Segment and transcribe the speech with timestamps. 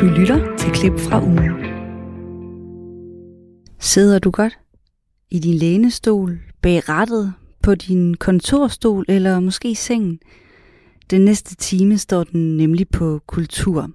[0.00, 1.52] Du lytter til klip fra ugen.
[3.80, 4.58] Sidder du godt?
[5.30, 7.32] I din lænestol, bag rattet,
[7.62, 10.18] på din kontorstol eller måske i sengen?
[11.10, 13.90] Den næste time står den nemlig på kultur.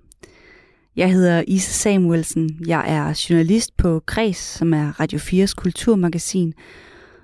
[0.95, 2.59] Jeg hedder Isa Samuelsen.
[2.67, 6.53] Jeg er journalist på Kres, som er Radio 4's kulturmagasin.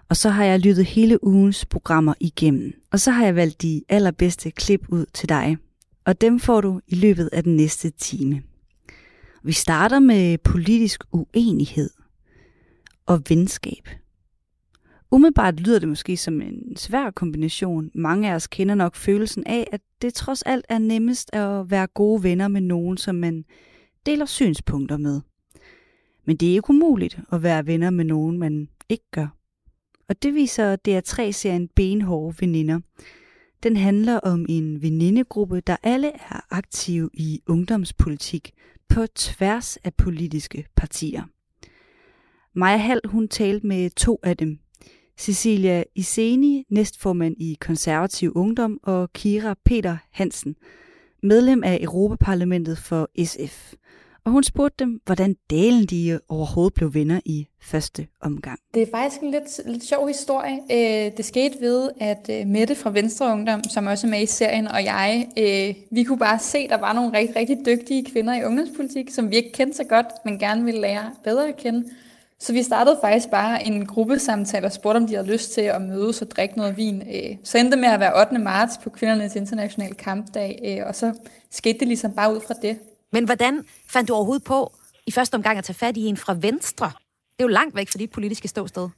[0.09, 2.73] Og så har jeg lyttet hele ugens programmer igennem.
[2.91, 5.57] Og så har jeg valgt de allerbedste klip ud til dig.
[6.05, 8.41] Og dem får du i løbet af den næste time.
[9.43, 11.89] Vi starter med politisk uenighed
[13.05, 13.89] og venskab.
[15.11, 17.91] Umiddelbart lyder det måske som en svær kombination.
[17.95, 21.87] Mange af os kender nok følelsen af, at det trods alt er nemmest at være
[21.87, 23.45] gode venner med nogen, som man
[24.05, 25.21] deler synspunkter med.
[26.25, 29.27] Men det er ikke umuligt at være venner med nogen, man ikke gør.
[30.09, 32.79] Og det viser DR3-serien Benhårde Veninder.
[33.63, 38.51] Den handler om en venindegruppe, der alle er aktive i ungdomspolitik
[38.89, 41.23] på tværs af politiske partier.
[42.53, 44.59] Maja Hall, hun talte med to af dem.
[45.17, 50.55] Cecilia Iseni, næstformand i Konservativ Ungdom, og Kira Peter Hansen,
[51.23, 53.73] medlem af Europaparlamentet for SF
[54.27, 58.59] og hun spurgte dem, hvordan dalen de øh, overhovedet blev venner i første omgang.
[58.73, 60.59] Det er faktisk en lidt, lidt sjov historie.
[60.71, 64.25] Øh, det skete ved, at øh, Mette fra Venstre Ungdom, som også er med i
[64.25, 65.27] serien, og jeg,
[65.91, 69.31] vi kunne bare se, at der var nogle rigtig, rigtig dygtige kvinder i ungdomspolitik, som
[69.31, 71.83] vi ikke kendte så godt, men gerne ville lære bedre at kende.
[72.39, 75.81] Så vi startede faktisk bare en gruppesamtale og spurgte, om de havde lyst til at
[75.81, 77.03] mødes og drikke noget vin.
[77.43, 78.37] Så endte det med at være 8.
[78.39, 81.13] marts på kvindernes internationale kampdag, og så
[81.51, 82.77] skete det ligesom bare ud fra det.
[83.11, 84.73] Men hvordan fandt du overhovedet på
[85.07, 86.85] i første omgang at tage fat i en fra Venstre?
[86.85, 88.89] Det er jo langt væk fra dit politiske ståsted.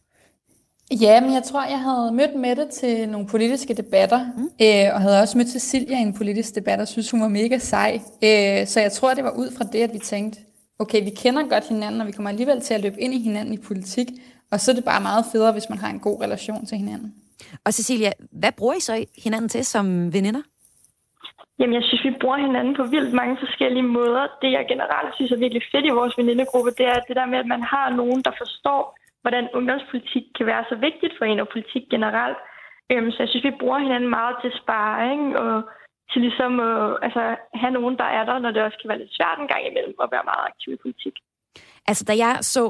[0.92, 4.50] Ja, men jeg tror, jeg havde mødt Mette til nogle politiske debatter, mm.
[4.62, 7.58] øh, og havde også mødt Cecilia i en politisk debat, og synes, hun var mega
[7.58, 8.02] sej.
[8.24, 10.40] Øh, så jeg tror, det var ud fra det, at vi tænkte,
[10.80, 13.54] okay, vi kender godt hinanden, og vi kommer alligevel til at løbe ind i hinanden
[13.54, 14.08] i politik,
[14.52, 17.14] og så er det bare meget federe, hvis man har en god relation til hinanden.
[17.66, 20.42] Og Cecilia, hvad bruger I så hinanden til som veninder?
[21.60, 24.24] Jamen, jeg synes, vi bruger hinanden på vildt mange forskellige måder.
[24.42, 27.40] Det, jeg generelt synes er virkelig fedt i vores venindegruppe, det er det der med,
[27.44, 28.82] at man har nogen, der forstår,
[29.22, 32.38] hvordan ungdomspolitik kan være så vigtigt for en og politik generelt.
[32.92, 35.54] Øhm, så jeg synes, vi bruger hinanden meget til sparring og
[36.12, 37.24] til ligesom at altså,
[37.62, 39.96] have nogen, der er der, når det også kan være lidt svært en gang imellem
[40.04, 41.16] at være meget aktiv i politik.
[41.90, 42.64] Altså, da jeg så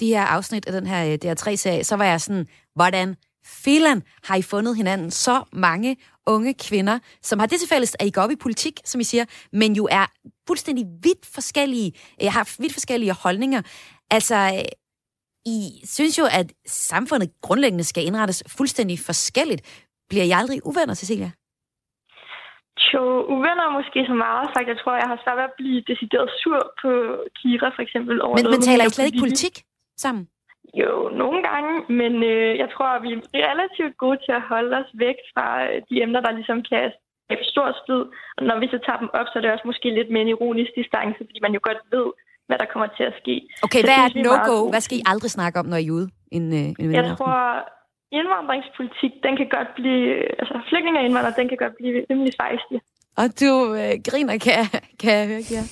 [0.00, 4.36] de her afsnit af den her øh, DR3-serie, så var jeg sådan, hvordan filan har
[4.36, 5.96] I fundet hinanden så mange
[6.26, 9.04] unge kvinder, som har det til fælles, at I går op i politik, som I
[9.04, 10.06] siger, men jo er
[10.48, 13.62] fuldstændig vidt forskellige, jeg har vidt forskellige holdninger.
[14.10, 14.36] Altså,
[15.46, 19.62] I synes jo, at samfundet grundlæggende skal indrettes fuldstændig forskelligt.
[20.08, 21.30] Bliver I aldrig uvenner, Cecilia?
[22.92, 23.02] Jo,
[23.34, 24.68] uvenner måske så meget sagt.
[24.72, 26.90] Jeg tror, jeg har svært ved at blive decideret sur på
[27.38, 28.22] Kira, for eksempel.
[28.22, 29.54] Over men, men taler I slet ikke politik
[30.04, 30.24] sammen?
[30.74, 34.72] Jo, nogle gange, men øh, jeg tror, at vi er relativt gode til at holde
[34.80, 36.92] os væk fra øh, de emner, der ligesom kan
[37.24, 38.02] skabe stor splid.
[38.36, 40.34] Og når vi så tager dem op, så er det også måske lidt mere en
[40.36, 42.06] ironisk distance, fordi man jo godt ved,
[42.48, 43.36] hvad der kommer til at ske.
[43.66, 44.56] Okay, så hvad er et no-go?
[44.72, 46.08] Hvad skal I aldrig snakke om, når I er ude?
[46.36, 47.36] En, øh, en jeg tror,
[48.18, 50.04] indvandringspolitik, den kan godt blive,
[50.40, 52.78] altså flygtninge og indvandrere, den kan godt blive rimelig fejstig.
[53.20, 53.50] Og du
[53.80, 54.58] øh, griner, kan,
[55.00, 55.62] kan jeg høre, ja.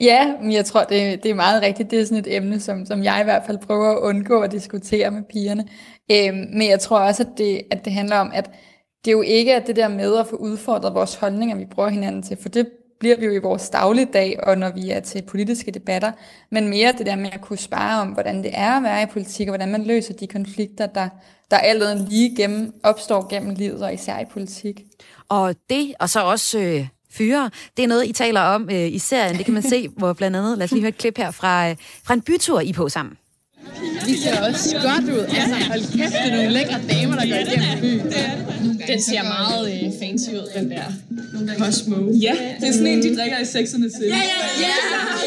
[0.00, 1.90] Ja, men jeg tror, det, det er meget rigtigt.
[1.90, 4.52] Det er sådan et emne, som, som jeg i hvert fald prøver at undgå at
[4.52, 5.68] diskutere med pigerne.
[6.10, 8.50] Øhm, men jeg tror også, at det, at det handler om, at
[9.04, 11.88] det er jo ikke at det der med at få udfordret vores holdninger, vi bruger
[11.88, 12.68] hinanden til, for det
[13.00, 16.12] bliver vi jo i vores dagligdag, og når vi er til politiske debatter,
[16.50, 19.06] men mere det der med at kunne spare om, hvordan det er at være i
[19.06, 21.08] politik, og hvordan man løser de konflikter, der,
[21.50, 24.82] der alt lige gennem, opstår gennem livet, og især i politik.
[25.28, 27.50] Og det, og så også øh, fyre.
[27.76, 29.36] Det er noget, I taler om øh, i serien.
[29.36, 31.70] Det kan man se, hvor blandt andet, lad os lige høre et klip her fra,
[31.70, 33.16] øh, fra en bytur, I på sammen.
[34.06, 35.24] Vi ser også godt ud.
[35.40, 38.12] Altså, hold kæft, det er nogle lækre damer, der går igennem byen.
[38.86, 40.84] Den ser meget øh, fancy ud, den der.
[41.58, 41.96] Cosmo.
[42.26, 44.06] Ja, det er sådan en, de drikker i sexerne til.
[44.06, 44.74] Ja, ja, ja.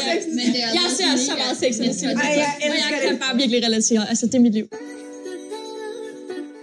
[0.08, 2.08] er jeg ser så meget sexerne til.
[2.08, 2.22] Og
[2.92, 4.08] jeg kan bare virkelig relatere.
[4.08, 4.68] Altså, det er mit liv.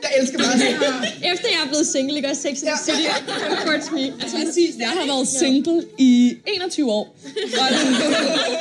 [0.05, 0.71] Jeg elsker bare det.
[1.31, 3.05] Efter jeg er blevet single, ikke også Sex and the City,
[3.49, 4.03] comforts me.
[4.21, 7.17] Altså, jeg har været single i 21 år.
[7.61, 7.67] Og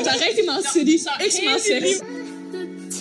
[0.05, 1.85] der er rigtig meget city, ikke så meget sex.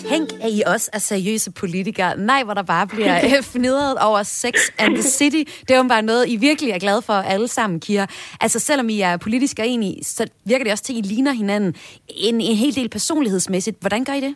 [0.08, 2.16] Tænk, at I også er seriøse politikere.
[2.16, 5.42] Nej, hvor der bare bliver fnidret over Sex and the City.
[5.60, 8.06] Det er jo bare noget, I virkelig er glade for alle sammen, Kira.
[8.40, 11.32] Altså, selvom I er politisk og enige, så virker det også til, at I ligner
[11.32, 11.74] hinanden
[12.08, 13.76] en, en hel del personlighedsmæssigt.
[13.80, 14.34] Hvordan gør I det?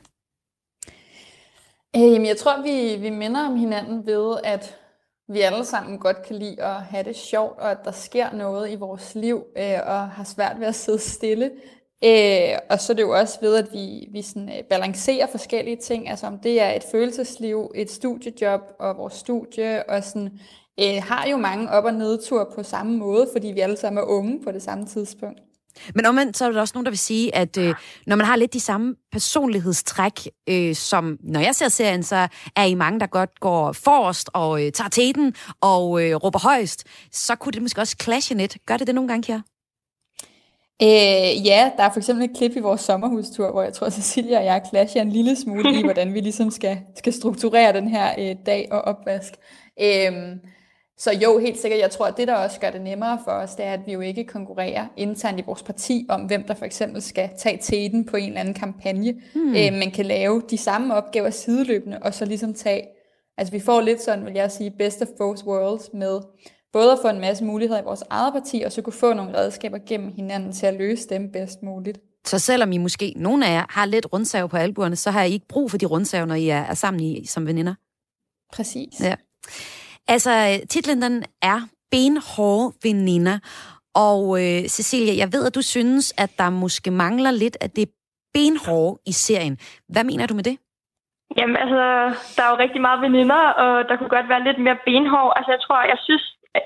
[1.97, 4.79] Øh, jamen, jeg tror, vi, vi minder om hinanden ved, at
[5.29, 8.71] vi alle sammen godt kan lide at have det sjovt, og at der sker noget
[8.71, 11.51] i vores liv, øh, og har svært ved at sidde stille.
[12.05, 15.77] Øh, og så er det jo også ved, at vi, vi sådan, øh, balancerer forskellige
[15.77, 20.39] ting, altså om det er et følelsesliv, et studiejob og vores studie, og sådan,
[20.81, 24.07] øh, har jo mange op- og nedtur på samme måde, fordi vi alle sammen er
[24.07, 25.41] unge på det samme tidspunkt.
[25.95, 27.75] Men omvendt, så er der også nogen, der vil sige, at øh,
[28.07, 32.65] når man har lidt de samme personlighedstræk, øh, som når jeg ser serien, så er
[32.65, 37.35] I mange, der godt går forrest og øh, tager teten og øh, råber højst, så
[37.35, 38.57] kunne det måske også clashe lidt.
[38.67, 39.41] Gør det det nogle gange, Kjær?
[40.83, 44.39] Øh, ja, der er for eksempel et klip i vores sommerhustur, hvor jeg tror, Cecilia
[44.39, 48.15] og jeg clasher en lille smule i, hvordan vi ligesom skal, skal strukturere den her
[48.19, 49.33] øh, dag og opvask.
[49.81, 50.13] Øh,
[50.99, 51.81] så jo, helt sikkert.
[51.81, 53.93] Jeg tror, at det, der også gør det nemmere for os, det er, at vi
[53.93, 58.05] jo ikke konkurrerer internt i vores parti om, hvem der for eksempel skal tage teten
[58.05, 59.49] på en eller anden kampagne, hmm.
[59.49, 62.83] øh, men kan lave de samme opgaver sideløbende, og så ligesom tage,
[63.39, 66.21] altså vi får lidt sådan, vil jeg sige, best of both worlds med
[66.73, 69.39] både at få en masse muligheder i vores eget parti, og så kunne få nogle
[69.39, 71.99] redskaber gennem hinanden til at løse dem bedst muligt.
[72.27, 75.33] Så selvom I måske, nogle af jer, har lidt rundsav på albuerne, så har I
[75.33, 77.75] ikke brug for de rundsav, når I er, er sammen i, som veninder?
[78.53, 79.01] Præcis.
[79.01, 79.15] Ja.
[80.09, 80.31] Altså,
[80.69, 81.59] titlen den er
[81.91, 83.39] Benhårde Veninder.
[83.95, 87.89] Og øh, Cecilia, jeg ved, at du synes, at der måske mangler lidt af det
[88.35, 89.57] benhårde i serien.
[89.93, 90.57] Hvad mener du med det?
[91.39, 91.85] Jamen altså,
[92.35, 95.33] der er jo rigtig meget veninder, og der kunne godt være lidt mere benhård.
[95.37, 96.25] Altså jeg tror, jeg synes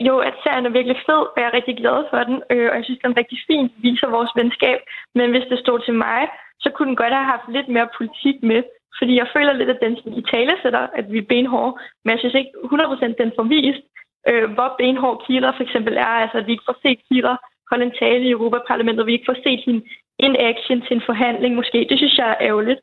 [0.08, 2.36] jo, at serien er virkelig fed, og jeg er rigtig glad for den.
[2.52, 4.78] Øh, og jeg synes, den rigtig fint viser vores venskab.
[5.18, 6.20] Men hvis det stod til mig,
[6.62, 8.60] så kunne den godt have haft lidt mere politik med.
[8.98, 11.72] Fordi jeg føler lidt, at den i tale sætter, at vi er benhårde,
[12.04, 13.84] men jeg synes ikke 100% den får vist,
[14.28, 16.14] øh, hvor benhård Kieler for eksempel er.
[16.22, 17.36] Altså, at vi ikke får set Kieler
[17.70, 19.82] holde en tale i Europaparlamentet, vi ikke får set hende
[20.24, 21.78] in action til en forhandling måske.
[21.90, 22.80] Det synes jeg er ærgerligt.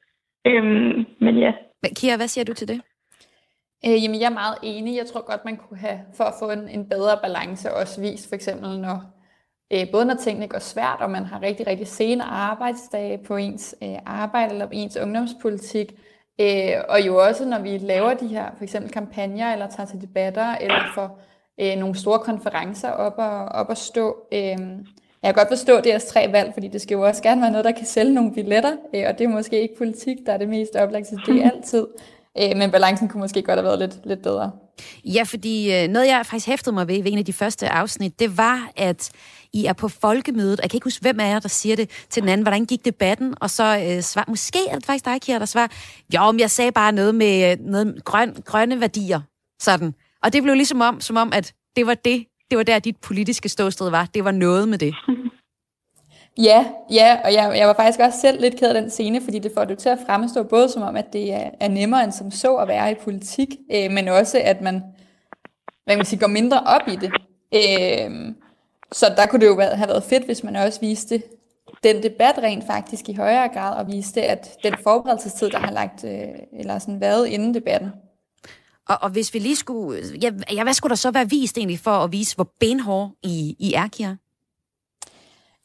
[0.47, 1.51] Øhm, men ja.
[1.83, 2.79] Men Kira, hvad siger du til det?
[3.85, 4.91] Øh, jamen, jeg er meget enig.
[4.97, 8.29] Jeg tror godt, man kunne have, for at få en, en bedre balance, også vist
[8.29, 8.97] for eksempel, når,
[9.73, 13.75] øh, både når tingene går svært, og man har rigtig, rigtig sene arbejdsdage på ens
[13.83, 15.93] øh, arbejde eller ens ungdomspolitik,
[16.41, 20.01] øh, og jo også når vi laver de her for eksempel kampagner, eller tager til
[20.01, 21.19] debatter, eller får
[21.61, 24.17] øh, nogle store konferencer op og, op og stå.
[24.31, 24.57] Øh,
[25.23, 27.65] jeg kan godt forstå deres tre valg, fordi det skal jo også gerne være noget,
[27.65, 30.49] der kan sælge nogle billetter, øh, og det er måske ikke politik, der er det
[30.49, 31.87] mest oplagte, det er altid.
[32.37, 34.51] Øh, men balancen kunne måske godt have været lidt, lidt bedre.
[35.05, 38.19] Ja, fordi øh, noget, jeg faktisk hæftede mig ved ved en af de første afsnit,
[38.19, 39.11] det var, at
[39.53, 40.59] I er på folkemødet.
[40.61, 42.43] Jeg kan ikke huske, hvem af jer, der siger det til den anden.
[42.43, 43.33] Hvordan gik debatten?
[43.41, 45.67] Og så øh, svar, måske er det faktisk dig, Kira, der svarer,
[46.15, 49.21] jo, men jeg sagde bare noget med øh, noget grøn, grønne værdier.
[49.61, 49.93] Sådan.
[50.23, 52.97] Og det blev ligesom om, som om, at det var det, det var der, dit
[52.97, 54.05] politiske ståsted var.
[54.13, 54.95] Det var noget med det.
[56.43, 59.39] Ja, ja, og jeg, jeg var faktisk også selv lidt ked af den scene, fordi
[59.39, 62.11] det får det til at fremstå både som om, at det er, er nemmere end
[62.11, 64.73] som så at være i politik, øh, men også at man,
[65.83, 67.11] hvad kan man sige, går mindre op i det.
[67.53, 68.33] Øh,
[68.91, 71.23] så der kunne det jo have været fedt, hvis man også viste
[71.83, 76.03] den debat rent faktisk i højere grad, og viste, at den forberedelsestid, der har lagt,
[76.03, 77.89] øh, eller sådan været inden debatten.
[78.89, 81.79] Og, og hvis vi lige skulle, ja, ja, hvad skulle der så være vist egentlig
[81.79, 84.15] for at vise, hvor benhård I, I er, Kira?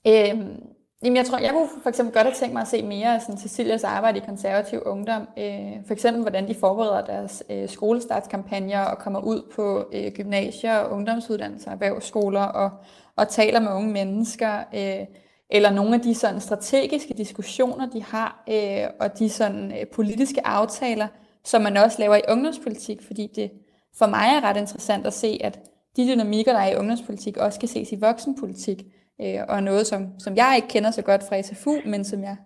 [0.06, 0.62] Øhm,
[1.04, 3.22] jamen jeg tror, jeg kunne for eksempel godt have tænkt mig at se mere af
[3.22, 5.28] sådan, Cecilias arbejde i konservativ ungdom.
[5.38, 10.84] Øh, for eksempel, hvordan de forbereder deres øh, skolestartskampagner og kommer ud på øh, gymnasier,
[10.84, 12.70] ungdomsuddannelser, erhvervsskoler og,
[13.16, 14.58] og taler med unge mennesker.
[14.74, 15.06] Øh,
[15.50, 20.46] eller nogle af de sådan strategiske diskussioner, de har, øh, og de sådan øh, politiske
[20.46, 21.08] aftaler,
[21.44, 23.50] som man også laver i ungdomspolitik, fordi det
[23.98, 25.60] for mig er ret interessant at se, at
[25.96, 28.84] de dynamikker, der er i ungdomspolitik, også kan ses i voksenpolitik
[29.20, 32.36] øh, og noget, som, som jeg ikke kender så godt fra SFU, men som jeg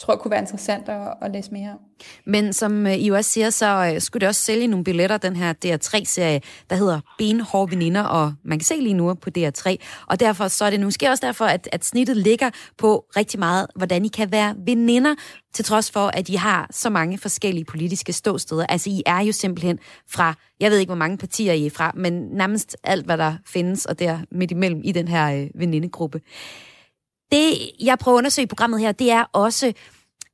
[0.00, 1.78] tror kunne være interessant at, at læse mere om.
[2.26, 5.16] Men som øh, I jo også siger, så øh, skulle det også sælge nogle billetter,
[5.16, 6.40] den her DR3-serie,
[6.70, 9.76] der hedder Benhårde Veninder, og man kan se lige nu på DR3.
[10.06, 13.66] Og derfor så er det måske også derfor, at, at snittet ligger på rigtig meget,
[13.76, 15.14] hvordan I kan være veninder,
[15.54, 18.66] til trods for, at I har så mange forskellige politiske ståsteder.
[18.66, 19.78] Altså, I er jo simpelthen
[20.10, 23.34] fra, jeg ved ikke, hvor mange partier I er fra, men nærmest alt, hvad der
[23.46, 26.20] findes, og der midt imellem i den her øh, venindegruppe.
[27.32, 29.72] Det, jeg prøver at undersøge i programmet her, det er også,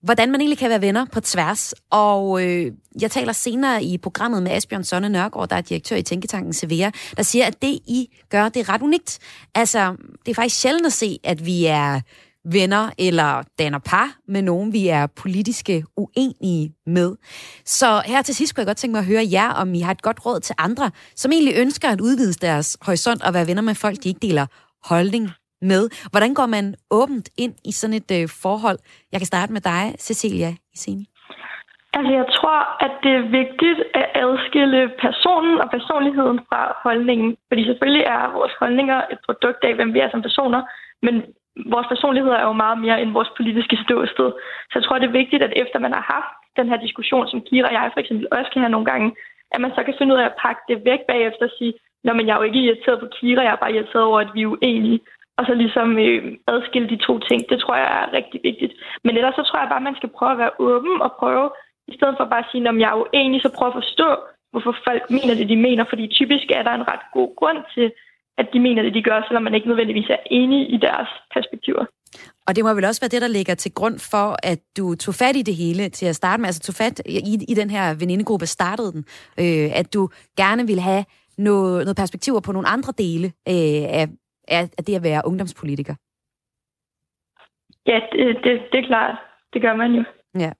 [0.03, 1.75] hvordan man egentlig kan være venner på tværs.
[1.91, 6.03] Og øh, jeg taler senere i programmet med Asbjørn Sonne Nørgaard, der er direktør i
[6.03, 9.19] Tænketanken Severa, der siger, at det, I gør, det er ret unikt.
[9.55, 9.97] Altså,
[10.27, 12.01] det er faktisk sjældent at se, at vi er
[12.45, 17.15] venner eller danner par med nogen, vi er politiske uenige med.
[17.67, 19.91] Så her til sidst kunne jeg godt tænke mig at høre jer, om I har
[19.91, 23.63] et godt råd til andre, som egentlig ønsker at udvide deres horisont og være venner
[23.63, 24.47] med folk, de ikke deler
[24.85, 25.31] holdning
[25.63, 25.83] med.
[26.11, 28.79] Hvordan går man åbent ind i sådan et øh, forhold?
[29.13, 31.07] Jeg kan starte med dig, Cecilia Iseni.
[31.97, 37.37] Altså, jeg tror, at det er vigtigt at adskille personen og personligheden fra holdningen.
[37.49, 40.63] Fordi selvfølgelig er vores holdninger et produkt af, hvem vi er som personer,
[41.07, 41.15] men
[41.75, 44.31] vores personligheder er jo meget mere end vores politiske ståsted.
[44.71, 47.43] Så jeg tror, det er vigtigt, at efter man har haft den her diskussion, som
[47.47, 49.09] Kira og jeg for eksempel også kan have nogle gange,
[49.55, 52.13] at man så kan finde ud af at pakke det væk bagefter og sige, Nå,
[52.13, 54.43] men jeg er jo ikke irriteret på Kira, jeg er bare irriteret over, at vi
[54.43, 55.01] er uenige.
[55.39, 56.23] Og så ligesom øh,
[56.53, 57.41] adskille de to ting.
[57.51, 58.73] Det tror jeg er rigtig vigtigt.
[59.05, 61.47] Men ellers så tror jeg bare, at man skal prøve at være åben og prøve,
[61.93, 64.09] i stedet for bare at sige, om jeg er uenig, så prøve at forstå,
[64.53, 65.85] hvorfor folk mener det, de mener.
[65.91, 67.87] Fordi typisk er der en ret god grund til,
[68.41, 71.85] at de mener det, de gør, selvom man ikke nødvendigvis er enig i deres perspektiver.
[72.47, 75.15] Og det må vel også være det, der ligger til grund for, at du tog
[75.15, 77.95] fat i det hele til at starte med, altså tog fat i, i den her
[77.95, 79.05] venindegruppe, startede den,
[79.41, 81.05] øh, at du gerne ville have
[81.39, 84.09] noget, noget perspektiver på nogle andre dele øh, af,
[84.49, 85.95] af det at være ungdomspolitiker.
[87.87, 89.17] Ja, det, det, det er klart.
[89.53, 90.05] Det gør man jo.
[90.39, 90.53] Ja,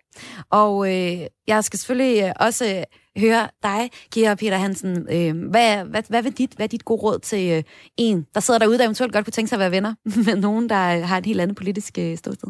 [0.51, 2.85] og øh, jeg skal selvfølgelig også
[3.19, 4.93] høre dig, Kira Peter Hansen.
[4.97, 7.63] Øh, hvad, hvad, hvad, vil dit, hvad er dit gode råd til øh,
[7.97, 9.95] en, der sidder derude, der eventuelt godt kunne tænke sig at være venner
[10.27, 12.49] med nogen, der har et helt andet politisk øh, ståsted?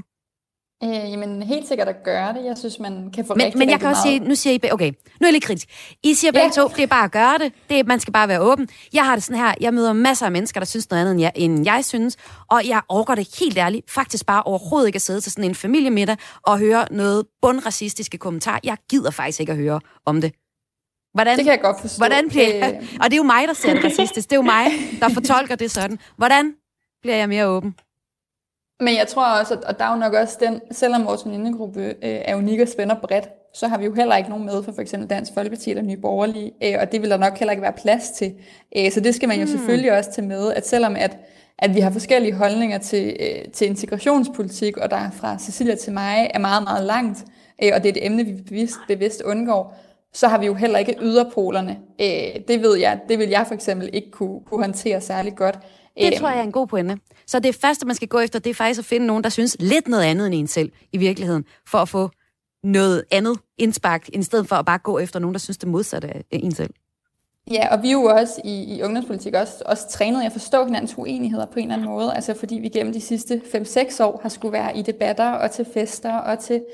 [0.84, 2.44] Øh, jamen, helt sikkert at gøre det.
[2.44, 4.20] Jeg synes, man kan få men, rigtig, Men jeg rigtig kan også meget.
[4.20, 5.68] sige, nu siger I, okay, nu er jeg lidt kritisk.
[6.02, 6.62] I siger begge ja.
[6.62, 7.52] to, det er bare at gøre det.
[7.70, 8.68] det er, man skal bare være åben.
[8.92, 11.20] Jeg har det sådan her, jeg møder masser af mennesker, der synes noget andet, end
[11.20, 12.16] jeg, end jeg synes,
[12.50, 15.54] og jeg overgår det helt ærligt, faktisk bare overhovedet ikke at sidde til sådan en
[15.54, 18.60] familiemiddag og høre noget bundracistiske kommentar.
[18.64, 20.32] Jeg gider faktisk ikke at høre om det.
[21.14, 21.98] Hvordan, det kan jeg godt forstå.
[21.98, 24.30] Hvordan bliver Øh, og det er jo mig, der ser det racistisk.
[24.30, 24.66] Det er jo mig,
[25.00, 25.98] der fortolker det sådan.
[26.16, 26.54] Hvordan
[27.02, 27.74] bliver jeg mere åben?
[28.84, 31.80] Men jeg tror også, at og der er jo nok også den, selvom vores venindegruppe
[31.80, 34.72] øh, er unik og spænder bredt, så har vi jo heller ikke nogen med for
[34.72, 37.62] for eksempel Dansk Folkeparti eller Nye Borgerlige, øh, og det vil der nok heller ikke
[37.62, 38.34] være plads til.
[38.76, 39.52] Øh, så det skal man jo Hmm.
[39.52, 41.16] selvfølgelig også tage med, at selvom at,
[41.58, 46.30] at vi har forskellige holdninger til, øh, til integrationspolitik, og der fra Cecilia til mig
[46.34, 47.24] er meget, meget langt,
[47.62, 49.76] øh, og det er et emne, vi bevidst, bevidst undgår,
[50.12, 51.76] så har vi jo heller ikke yderpolerne.
[52.00, 55.58] Øh, det ved jeg, det vil jeg for eksempel ikke kunne, kunne håndtere særlig godt.
[55.98, 56.98] Det Øh, tror jeg er en god pointe.
[57.26, 59.56] Så det første, man skal gå efter, det er faktisk at finde nogen, der synes
[59.60, 62.10] lidt noget andet end en selv i virkeligheden, for at få
[62.64, 66.08] noget andet indspark, i stedet for at bare gå efter nogen, der synes det modsatte
[66.08, 66.70] af en selv.
[67.50, 70.64] Ja, og vi er jo også i, i ungdomspolitik også, også trænet i at forstå
[70.64, 72.14] hinandens uenigheder på en eller anden måde.
[72.14, 75.66] Altså fordi vi gennem de sidste 5-6 år har skulle være i debatter og til
[75.74, 76.64] fester og til,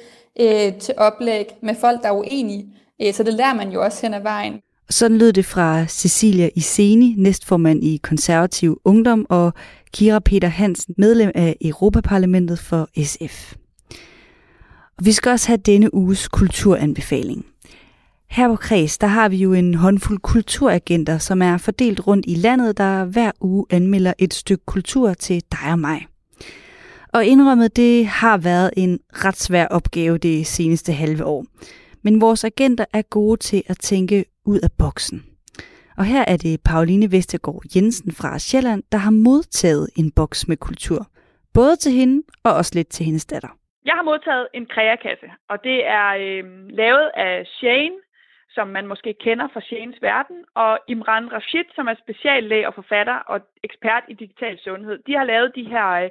[0.40, 2.74] øh, til oplæg med folk, der er uenige.
[3.02, 4.60] Øh, så det lærer man jo også hen ad vejen.
[4.90, 9.54] Sådan lød det fra Cecilia Iseni, næstformand i Konservativ Ungdom, og
[9.92, 13.54] Kira Peter Hansen, medlem af Europaparlamentet for SF.
[14.98, 17.46] Og vi skal også have denne uges kulturanbefaling.
[18.30, 22.34] Her på Kreds, der har vi jo en håndfuld kulturagenter, som er fordelt rundt i
[22.34, 26.06] landet, der hver uge anmelder et stykke kultur til dig og mig.
[27.12, 31.46] Og indrømmet, det har været en ret svær opgave det seneste halve år.
[32.02, 35.18] Men vores agenter er gode til at tænke ud af boksen.
[35.98, 40.56] Og her er det Pauline Vestergaard Jensen fra Sjælland, der har modtaget en boks med
[40.56, 41.00] kultur.
[41.54, 43.52] Både til hende og også lidt til hendes datter.
[43.84, 46.44] Jeg har modtaget en kreakasse, og det er øh,
[46.80, 47.98] lavet af Shane,
[48.56, 53.14] som man måske kender fra Shanes verden, og Imran Rashid, som er speciallæge og forfatter
[53.14, 54.98] og ekspert i digital sundhed.
[55.06, 56.10] De har lavet de her øh,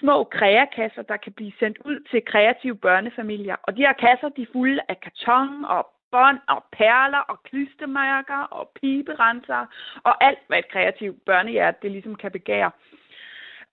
[0.00, 3.56] små kreakasser, der kan blive sendt ud til kreative børnefamilier.
[3.62, 8.42] Og de her kasser, de er fulde af karton og bånd og perler og klistermærker
[8.50, 9.66] og piberenser
[10.04, 12.70] og alt, hvad et kreativt børnehjerte det ligesom kan begære.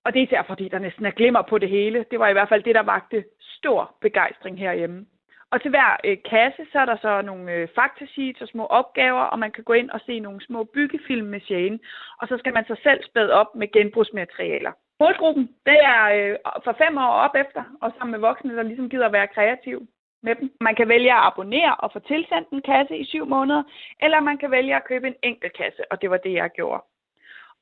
[0.04, 2.06] Og det er især fordi, der næsten er glimmer på det hele.
[2.12, 5.06] Det var i hvert fald det, der vagte stor begejstring herhjemme.
[5.52, 9.22] Og til hver øh, kasse, så er der så nogle øh, faktasheets og små opgaver,
[9.22, 11.80] og man kan gå ind og se nogle små byggefilm med Shane.
[12.22, 14.72] Og så skal man så selv spæde op med genbrugsmaterialer.
[15.00, 18.90] Målgruppen, det er øh, for fem år op efter, og sammen med voksne, der ligesom
[18.90, 19.88] gider at være kreativ
[20.26, 20.48] med dem.
[20.62, 23.64] Man kan vælge at abonnere og få tilsendt en kasse i syv måneder,
[24.02, 26.84] eller man kan vælge at købe en enkelt kasse, og det var det, jeg gjorde.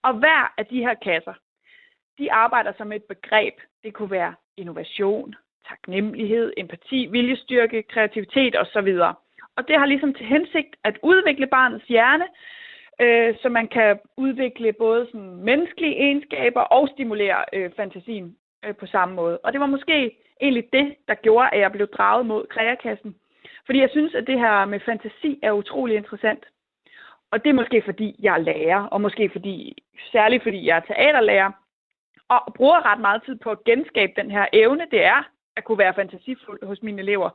[0.03, 1.34] Og hver af de her kasser,
[2.20, 3.55] de arbejder som et begreb.
[3.84, 5.36] Det kunne være innovation,
[5.67, 8.89] taknemmelighed, empati, viljestyrke, kreativitet osv.
[9.55, 12.25] Og det har ligesom til hensigt at udvikle barnets hjerne,
[13.01, 18.86] øh, så man kan udvikle både sådan menneskelige egenskaber og stimulere øh, fantasien øh, på
[18.86, 19.38] samme måde.
[19.38, 23.15] Og det var måske egentlig det, der gjorde, at jeg blev draget mod kreakassen.
[23.65, 26.45] Fordi jeg synes, at det her med fantasi er utrolig interessant.
[27.31, 30.93] Og det er måske fordi, jeg er lærer, og måske fordi, særligt fordi jeg er
[30.93, 31.51] teaterlærer,
[32.29, 35.77] og bruger ret meget tid på at genskabe den her evne, det er at kunne
[35.77, 37.29] være fantasifuld hos mine elever.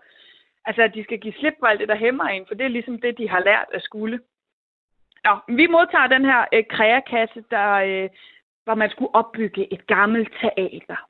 [0.64, 2.68] Altså, at de skal give slip på alt det, der hæmmer en, for det er
[2.68, 4.20] ligesom det, de har lært at skulle.
[5.24, 8.08] Nå, vi modtager den her øh, kreakasse, der, øh,
[8.64, 11.07] hvor man skulle opbygge et gammelt teater.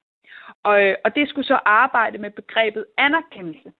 [0.63, 3.73] Og, øh, og det skulle så arbejde med begrebet anerkendelse.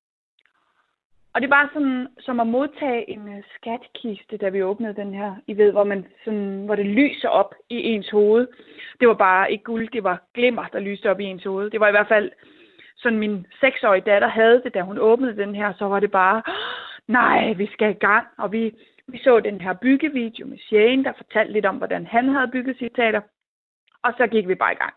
[1.35, 5.35] Og det var sådan, som at modtage en øh, skatkiste, da vi åbnede den her.
[5.47, 8.49] I ved, hvor, man sådan, hvor det lyser op i ens hoved.
[9.01, 11.71] Det var bare ikke guld, det var glimmer, der lyste op i ens hoved.
[11.71, 12.31] Det var i hvert fald
[12.97, 16.43] sådan min seksårige datter havde det, da hun åbnede den her, så var det bare,
[17.09, 18.27] nej, vi skal i gang.
[18.39, 18.75] Og vi,
[19.07, 22.79] vi så den her byggevideo med Shane, der fortalte lidt om, hvordan han havde bygget
[22.79, 23.21] sit teater.
[24.03, 24.95] Og så gik vi bare i gang.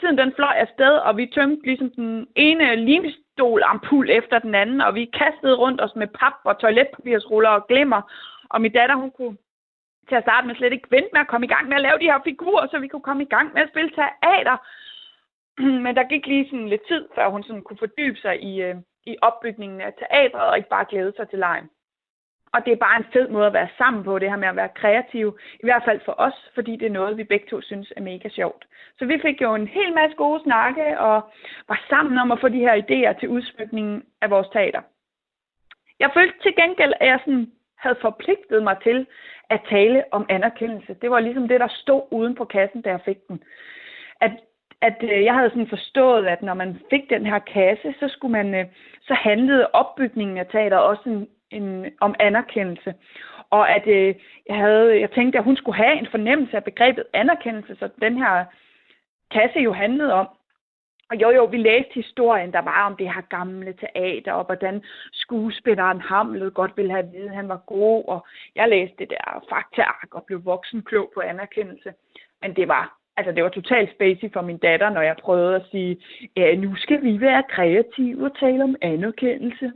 [0.00, 4.94] Tiden den fløj afsted, og vi tømte ligesom den ene limstolampul efter den anden, og
[4.94, 8.00] vi kastede rundt os med pap og toiletpapirsruller og glimmer.
[8.50, 9.36] Og min datter, hun kunne
[10.08, 11.98] til at starte med slet ikke vente med at komme i gang med at lave
[11.98, 14.56] de her figurer, så vi kunne komme i gang med at spille teater.
[15.84, 18.76] Men der gik lige sådan lidt tid, før hun sådan kunne fordybe sig i, øh,
[19.06, 21.68] i opbygningen af teatret, og ikke bare glæde sig til lejen.
[22.56, 24.56] Og det er bare en fed måde at være sammen på, det her med at
[24.56, 25.38] være kreativ.
[25.62, 28.28] I hvert fald for os, fordi det er noget, vi begge to synes er mega
[28.28, 28.64] sjovt.
[28.98, 31.16] Så vi fik jo en hel masse gode snakke, og
[31.68, 34.82] var sammen om at få de her idéer til udsmykningen af vores teater.
[36.00, 39.06] Jeg følte til gengæld, at jeg sådan havde forpligtet mig til
[39.50, 40.94] at tale om anerkendelse.
[41.02, 43.42] Det var ligesom det, der stod uden på kassen, da jeg fik den.
[44.20, 44.32] At
[44.80, 48.32] at øh, jeg havde sådan forstået, at når man fik den her kasse, så skulle
[48.32, 48.66] man, øh,
[49.02, 52.94] så handlede opbygningen af teater også en, en, om anerkendelse.
[53.50, 54.14] Og at øh,
[54.46, 58.16] jeg, havde, jeg tænkte, at hun skulle have en fornemmelse af begrebet anerkendelse, så den
[58.16, 58.44] her
[59.30, 60.28] kasse jo handlede om.
[61.10, 64.82] Og jo, jo, vi læste historien, der var om det her gamle teater, og hvordan
[65.12, 69.10] skuespilleren Hamlet godt ville have at vide, at han var god, og jeg læste det
[69.10, 71.92] der faktaark og blev voksen klog på anerkendelse.
[72.42, 75.66] Men det var altså det var totalt spacey for min datter, når jeg prøvede at
[75.70, 76.02] sige,
[76.36, 79.72] ja, nu skal vi være kreative og tale om anerkendelse.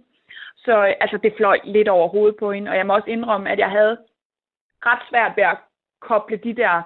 [0.64, 3.50] Så øh, altså, det fløj lidt over hovedet på hende, og jeg må også indrømme,
[3.50, 3.98] at jeg havde
[4.86, 5.58] ret svært ved at
[6.00, 6.82] koble de der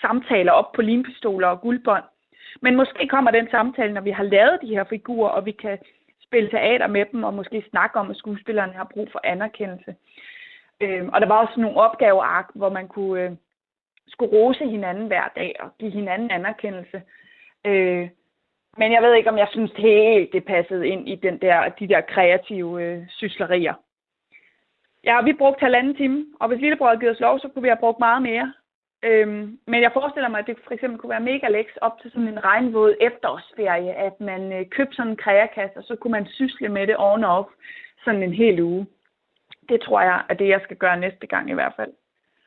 [0.00, 2.04] samtaler op på limpistoler og guldbånd.
[2.60, 5.78] Men måske kommer den samtale, når vi har lavet de her figurer, og vi kan
[6.22, 9.94] spille teater med dem, og måske snakke om, at skuespillerne har brug for anerkendelse.
[10.80, 13.30] Øhm, og der var også nogle opgaveark, hvor man kunne, øh,
[14.08, 17.02] skulle rose hinanden hver dag og give hinanden anerkendelse.
[17.64, 18.08] Øh,
[18.76, 21.88] men jeg ved ikke, om jeg synes helt, det passede ind i den der, de
[21.88, 23.74] der kreative øh, syslerier.
[25.04, 27.68] Ja, vi brugte halvanden time, og hvis lillebror havde givet os lov, så kunne vi
[27.68, 28.52] have brugt meget mere.
[29.02, 32.10] Øhm, men jeg forestiller mig, at det for eksempel kunne være mega læks op til
[32.10, 36.26] sådan en regnvåd efterårsferie, at man øh, købte sådan en kreakasse, og så kunne man
[36.26, 37.48] sysle med det on off
[38.04, 38.86] sådan en hel uge.
[39.68, 41.92] Det tror jeg er det, jeg skal gøre næste gang i hvert fald.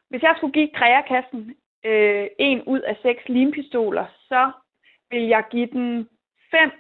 [0.10, 4.52] Hvis jeg skulle give kreakassen øh, en ud af seks limpistoler, så
[5.12, 6.10] vil jeg give den
[6.52, 6.72] fem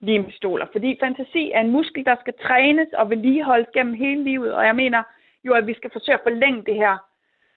[0.00, 0.66] limpistoler.
[0.72, 4.54] Fordi fantasi er en muskel, der skal trænes og vedligeholdes gennem hele livet.
[4.54, 5.02] Og jeg mener
[5.44, 6.94] jo, at vi skal forsøge at forlænge det her,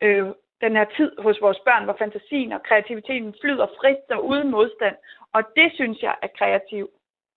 [0.01, 0.25] øh,
[0.61, 4.95] den her tid hos vores børn, hvor fantasien og kreativiteten flyder frit og uden modstand.
[5.33, 6.89] Og det synes jeg, at kreativ,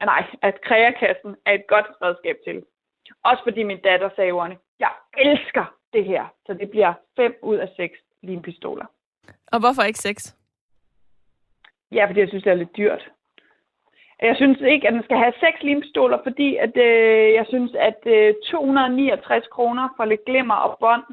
[0.04, 2.62] nej, at kreakassen er et godt redskab til.
[3.24, 6.24] Også fordi min datter sagde ordene, jeg elsker det her.
[6.46, 8.86] Så det bliver 5 ud af 6 limpistoler.
[9.52, 10.36] Og hvorfor ikke 6?
[11.92, 13.10] Ja, fordi jeg synes, det er lidt dyrt.
[14.22, 18.00] Jeg synes ikke, at den skal have seks limpistoler, fordi at, øh, jeg synes, at
[18.06, 21.04] øh, 269 kroner for lidt glimmer og bånd,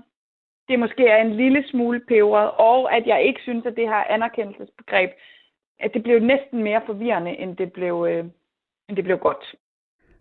[0.68, 4.04] det måske er en lille smule peberet, og at jeg ikke synes, at det her
[4.10, 5.12] anerkendelsesbegreb,
[5.80, 8.26] at det blev næsten mere forvirrende, end det blev, øh,
[8.90, 9.56] end det blev godt.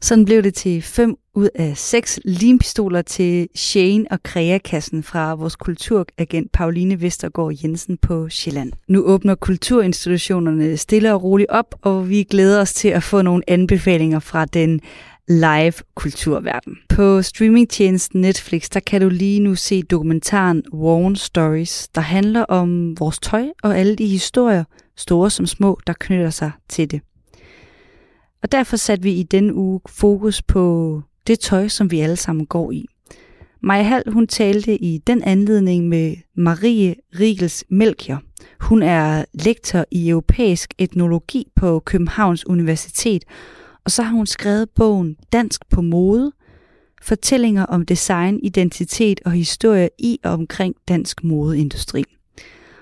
[0.01, 5.57] Sådan blev det til 5 ud af 6 limpistoler til Shane og Kreakassen fra vores
[5.57, 8.73] kulturagent Pauline Vestergaard Jensen på Sjælland.
[8.89, 13.43] Nu åbner kulturinstitutionerne stille og roligt op, og vi glæder os til at få nogle
[13.51, 14.81] anbefalinger fra den
[15.29, 16.77] live kulturverden.
[16.89, 22.99] På streamingtjenesten Netflix, der kan du lige nu se dokumentaren Worn Stories, der handler om
[22.99, 24.65] vores tøj og alle de historier,
[24.97, 27.01] store som små, der knytter sig til det.
[28.45, 32.47] Og derfor satte vi i denne uge fokus på det tøj, som vi alle sammen
[32.47, 32.87] går i.
[33.63, 38.23] Maja Hall, hun talte i den anledning med Marie Riegels Melchior.
[38.61, 43.25] Hun er lektor i europæisk etnologi på Københavns Universitet,
[43.85, 46.33] og så har hun skrevet bogen Dansk på mode,
[47.03, 52.05] fortællinger om design, identitet og historie i og omkring dansk modeindustri.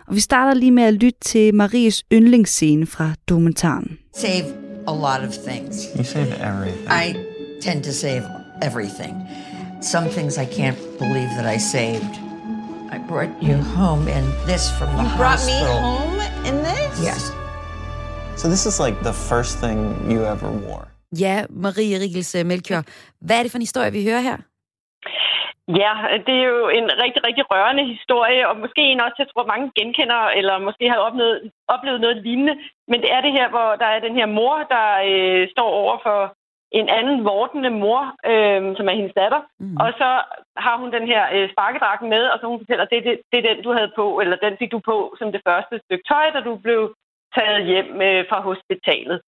[0.06, 3.98] Og vi starter lige med at lytte til Maries yndlingsscene fra dokumentaren.
[4.16, 5.94] Save a lot of things.
[5.96, 6.88] You save everything.
[6.88, 7.14] I
[7.60, 8.24] tend to save
[8.60, 9.26] everything.
[9.80, 12.18] Some things I can't believe that I saved.
[12.90, 15.58] I brought you home in this from the you hospital.
[15.58, 17.02] You brought me home in this?
[17.02, 17.32] Yes.
[18.36, 20.88] So this is like the first thing you ever wore.
[21.12, 22.82] Ja, Marie Rigels Melchior.
[23.20, 24.36] Hvad er det for en historie, vi hører her?
[25.68, 25.92] Ja,
[26.26, 29.72] det er jo en rigtig, rigtig rørende historie, og måske en også, jeg tror, mange
[29.78, 32.54] genkender, eller måske har oplevet, oplevet noget lignende.
[32.88, 35.98] Men det er det her, hvor der er den her mor, der øh, står over
[36.02, 36.36] for
[36.72, 39.40] en anden vortende mor, øh, som er hendes datter.
[39.58, 39.76] Mm.
[39.76, 40.10] Og så
[40.56, 43.54] har hun den her øh, sparkedragt med, og så hun fortæller, det, det, det er
[43.54, 46.40] den, du havde på, eller den fik du på som det første stykke tøj, da
[46.40, 46.94] du blev
[47.36, 49.20] taget hjem øh, fra hospitalet.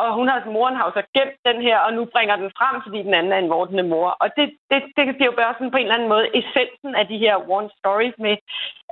[0.00, 2.76] Og hun har, moren har jo så gemt den her, og nu bringer den frem,
[2.84, 4.08] fordi den anden er en vortende mor.
[4.22, 7.06] Og det, det, det bliver jo bare sådan på en eller anden måde essensen af
[7.06, 8.36] de her one stories med,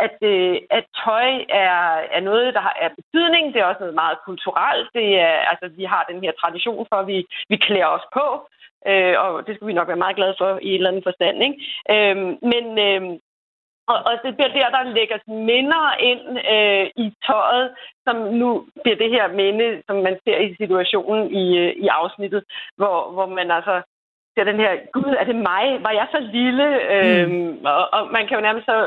[0.05, 1.29] at, øh, at tøj
[1.65, 1.79] er,
[2.17, 3.45] er noget, der har er betydning.
[3.53, 4.89] Det er også noget meget kulturelt.
[4.95, 8.27] Det er, altså, vi har den her tradition for, at vi, vi klæder os på.
[8.91, 11.37] Øh, og det skal vi nok være meget glade for i et eller andet forstand.
[11.47, 11.57] Ikke?
[11.95, 12.17] Øh,
[12.53, 13.03] men, øh,
[13.91, 16.25] og, og det bliver der, der lægges minder ind
[16.55, 17.69] øh, i tøjet,
[18.07, 18.49] som nu
[18.83, 22.43] bliver det her minde, som man ser i situationen i, øh, i afsnittet,
[22.79, 23.77] hvor, hvor man altså
[24.35, 25.65] ser den her, gud, er det mig?
[25.87, 26.67] Var jeg så lille?
[26.95, 27.65] Øh, mm.
[27.65, 28.79] og, og man kan jo nærmest så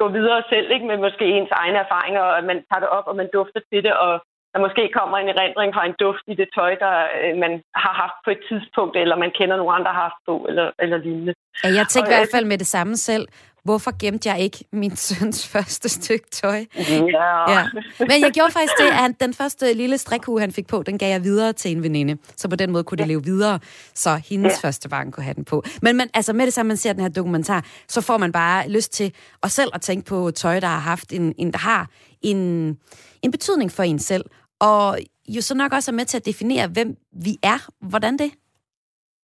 [0.00, 3.16] gå videre selv, ikke, med måske ens egne erfaringer, og man tager det op, og
[3.16, 4.12] man dufter til det, og
[4.52, 7.52] der måske kommer en erindring fra en duft i det tøj, der øh, man
[7.84, 10.66] har haft på et tidspunkt, eller man kender nogle andre, der har haft på, eller,
[10.82, 11.34] eller lignende.
[11.64, 13.24] Ja, jeg tænker og, i hvert fald med det samme selv
[13.66, 16.64] hvorfor gemte jeg ikke min søns første stykke tøj?
[16.76, 17.50] Ja.
[17.50, 17.64] ja.
[18.00, 21.10] Men jeg gjorde faktisk det, at den første lille strikhue, han fik på, den gav
[21.10, 22.16] jeg videre til en veninde.
[22.36, 23.58] Så på den måde kunne det leve videre,
[23.94, 24.68] så hendes ja.
[24.68, 25.64] første barn kunne have den på.
[25.82, 28.68] Men man, altså med det samme, man ser den her dokumentar, så får man bare
[28.68, 31.90] lyst til at selv at tænke på tøj, der har haft en, en der har
[32.22, 32.36] en,
[33.22, 34.24] en betydning for en selv.
[34.60, 34.98] Og
[35.28, 37.68] jo så nok også er med til at definere, hvem vi er.
[37.80, 38.30] Hvordan det?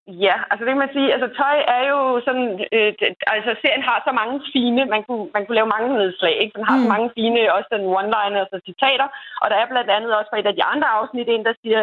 [0.06, 2.92] Ja, altså det kan man sige, altså tøj er jo sådan, øh,
[3.36, 6.54] altså serien har så mange fine, man kunne, man kunne lave mange nedslag, ikke?
[6.56, 6.82] Den har mm.
[6.82, 9.08] så mange fine, også den one-liners og citater,
[9.42, 11.80] og der er blandt andet også fra et af de andre afsnit en, der siger,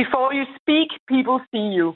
[0.00, 1.88] before you speak, people see you.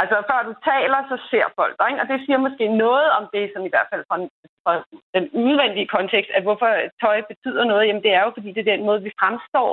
[0.00, 2.02] Altså før du taler, så ser folk dig, ikke?
[2.02, 4.16] og det siger måske noget om det, som i hvert fald fra,
[4.64, 4.72] fra
[5.14, 6.70] den udvendige kontekst, at hvorfor
[7.02, 9.70] tøj betyder noget, jamen det er jo, fordi det er den måde, vi fremstår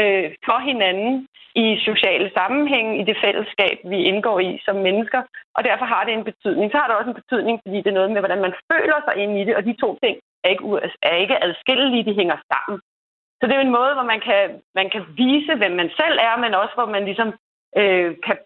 [0.00, 1.28] øh, for hinanden
[1.64, 5.22] i sociale sammenhænge, i det fællesskab, vi indgår i som mennesker,
[5.56, 6.66] og derfor har det en betydning.
[6.70, 9.14] Så har det også en betydning, fordi det er noget med, hvordan man føler sig
[9.22, 10.64] ind i det, og de to ting er ikke,
[11.02, 12.80] er ikke adskillelige, de hænger sammen.
[13.38, 14.42] Så det er jo en måde, hvor man kan,
[14.74, 17.28] man kan vise, hvem man selv er, men også hvor man ligesom
[17.80, 18.36] øh, kan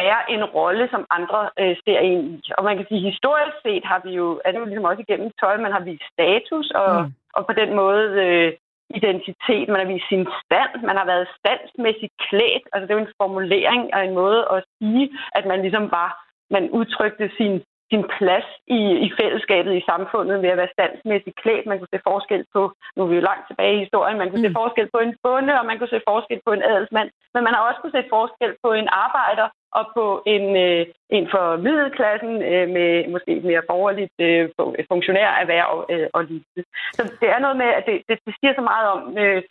[0.00, 2.50] være en rolle, som andre øh, ser ind i.
[2.58, 5.30] Og man kan sige, historisk set har vi jo, er det jo ligesom også igennem
[5.40, 7.12] tøj, man har vist status, og, mm.
[7.36, 8.52] og på den måde øh,
[8.98, 12.64] identitet, man har vist sin stand, man har været standsmæssigt klædt.
[12.72, 16.10] Altså det er jo en formulering og en måde at sige, at man ligesom var,
[16.50, 17.54] man udtrykte sin,
[17.90, 21.66] sin plads i, i fællesskabet i samfundet ved at være standsmæssigt klædt.
[21.66, 22.62] Man kunne se forskel på,
[22.94, 24.48] nu er vi jo langt tilbage i historien, man kunne mm.
[24.48, 27.08] se forskel på en bonde, og man kunne se forskel på en adelsmand.
[27.34, 31.24] Men man har også kunne se forskel på en arbejder og på en, øh, en
[31.32, 34.44] for middelklassen øh, med måske mere borgerligt øh,
[34.92, 36.62] funktionærerhverv øh, og lignende.
[36.96, 39.42] Så det er noget med, at det, det, det siger så meget om, øh,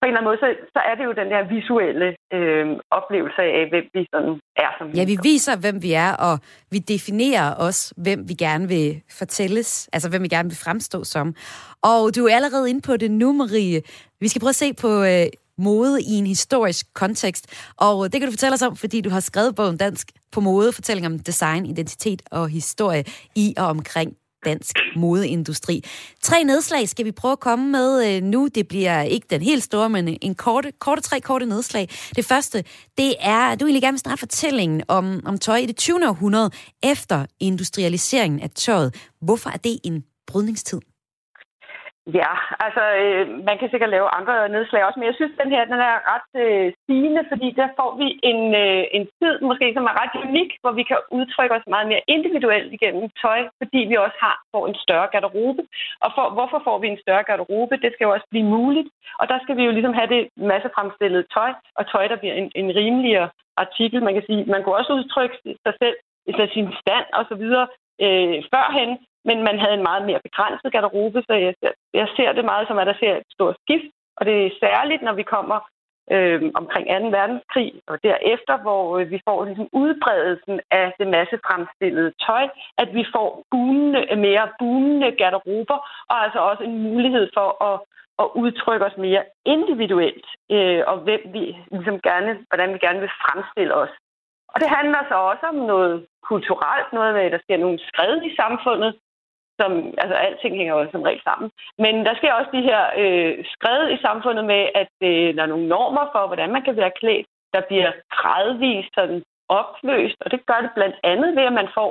[0.00, 2.66] på en eller anden måde, så, så er det jo den der visuelle øh,
[2.98, 4.34] oplevelse af, hvem vi sådan
[4.64, 6.34] er som Ja, vi viser, hvem vi er, og
[6.70, 11.34] vi definerer også, hvem vi gerne vil fortælles, altså hvem vi gerne vil fremstå som.
[11.82, 13.82] Og du er allerede inde på det nu, Marie.
[14.20, 15.26] Vi skal prøve at se på øh,
[15.58, 17.44] mode i en historisk kontekst.
[17.76, 20.72] Og det kan du fortælle os om, fordi du har skrevet bogen Dansk på mode,
[20.72, 23.04] fortælling om design, identitet og historie
[23.36, 25.84] i og omkring dansk modeindustri.
[26.22, 28.48] Tre nedslag skal vi prøve at komme med øh, nu.
[28.54, 31.88] Det bliver ikke den helt store, men en korte, korte tre korte nedslag.
[32.16, 32.64] Det første,
[32.98, 36.08] det er, du egentlig gerne starte fortællingen om, om tøj i det 20.
[36.08, 36.50] århundrede
[36.82, 38.94] efter industrialiseringen af tøjet.
[39.20, 40.80] Hvorfor er det en brydningstid?
[42.06, 42.32] Ja,
[42.64, 45.80] altså øh, man kan sikkert lave andre nedslag også, men jeg synes, den her den
[45.90, 49.94] er ret øh, stigende, fordi der får vi en, øh, en tid, måske som er
[50.02, 54.18] ret unik, hvor vi kan udtrykke os meget mere individuelt igennem tøj, fordi vi også
[54.26, 55.62] har får en større garderobe.
[56.04, 57.74] Og for, hvorfor får vi en større garderobe?
[57.82, 58.88] Det skal jo også blive muligt,
[59.20, 62.50] og der skal vi jo ligesom have det massefremstillede tøj, og tøj, der bliver en,
[62.54, 64.02] en rimeligere artikel.
[64.02, 65.36] Man kan sige, man kunne også udtrykke
[65.66, 65.96] sig selv,
[66.54, 67.66] sin stand og så videre
[68.04, 68.90] øh, førhen,
[69.28, 71.54] men man havde en meget mere begrænset garderobe, så jeg,
[71.94, 75.02] jeg ser det meget som, at der ser et stort skift, og det er særligt,
[75.02, 75.58] når vi kommer
[76.14, 76.92] øh, omkring 2.
[77.18, 82.44] verdenskrig og derefter, hvor øh, vi får ligesom udbredelsen af det massefremstillede tøj,
[82.78, 85.78] at vi får bunende, mere bunende garderober,
[86.10, 87.76] og altså også en mulighed for at,
[88.22, 93.16] at udtrykke os mere individuelt, øh, og hvem vi ligesom gerne, hvordan vi gerne vil
[93.24, 93.92] fremstille os.
[94.52, 98.22] Og det handler så også om noget kulturelt, noget med, at der sker nogle skred
[98.28, 98.90] i samfundet,
[99.60, 99.70] som,
[100.02, 101.50] altså alting hænger jo som regel sammen.
[101.84, 105.52] Men der sker også de her øh, skred i samfundet med, at øh, der er
[105.52, 110.46] nogle normer for, hvordan man kan være klædt, der bliver gradvist sådan opløst, og det
[110.46, 111.90] gør det blandt andet ved, at man får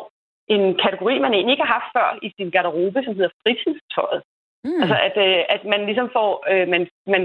[0.56, 4.22] en kategori, man egentlig ikke har haft før i sin garderobe, som hedder fritidstøjet.
[4.64, 4.82] Mm.
[4.82, 7.24] Altså at, øh, at man ligesom får, øh, man, man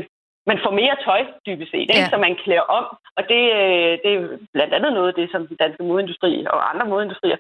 [0.51, 2.05] man får mere tøj, dybest set, ikke?
[2.05, 2.09] Ja.
[2.13, 2.85] så man klæder om.
[3.19, 4.21] Og det, øh, det er
[4.57, 7.39] blandt andet noget af det, som den danske modeindustri og andre modeindustrier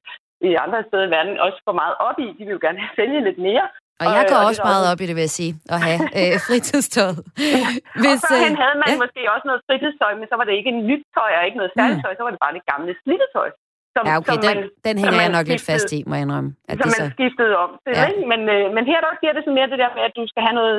[0.49, 2.27] i andre steder i verden også går meget op i.
[2.39, 3.67] De vil jo gerne sælge lidt mere.
[4.01, 5.79] Og jeg går øh, også det er meget op i det, vil jeg sige, at
[5.89, 7.17] have øh, fritidstøjet.
[8.03, 8.99] Hvis, og førhen havde man ja.
[9.05, 11.73] måske også noget fritidstøj, men så var det ikke en nyt tøj og ikke noget
[11.79, 13.51] særligt tøj, så var det bare det gamle slidte tøj.
[13.95, 16.13] Som, Ja, okay, som den, den hænger jeg man nok lidt skiftede- fast i, må
[16.17, 16.51] jeg indrømme.
[16.71, 17.15] At som det man så...
[17.17, 18.05] skiftede om til, Ja.
[18.11, 18.23] ikke?
[18.33, 20.43] Men, øh, men her der giver det sådan mere det der med, at du skal
[20.47, 20.79] have noget,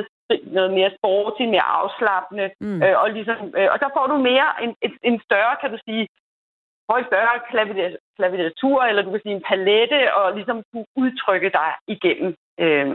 [0.58, 2.82] noget mere sporty, mere afslappende, Mm.
[2.84, 5.78] øh, og, ligesom, øh, og så får du mere en, en, en større, kan du
[5.88, 6.04] sige,
[6.88, 7.34] får en større
[8.16, 12.30] klaviatur, eller du kan sige en palette, og ligesom kunne udtrykke dig igennem
[12.64, 12.86] øh,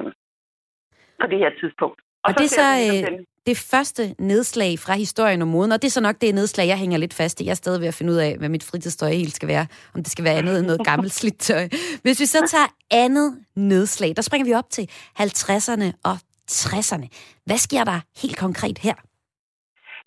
[1.22, 2.00] på det her tidspunkt.
[2.24, 5.82] Og, og det er så ligesom øh, det første nedslag fra historien om moden, og
[5.82, 7.46] det er så nok det nedslag, jeg hænger lidt fast i.
[7.46, 9.68] Jeg er stadig ved at finde ud af, hvad mit fritidstøj helt skal være.
[9.96, 11.68] Om det skal være andet end noget gammelt slidt tøj.
[12.04, 14.90] Hvis vi så tager andet nedslag, der springer vi op til
[15.20, 16.18] 50'erne og
[16.60, 17.08] 60'erne.
[17.46, 18.96] Hvad sker der helt konkret her?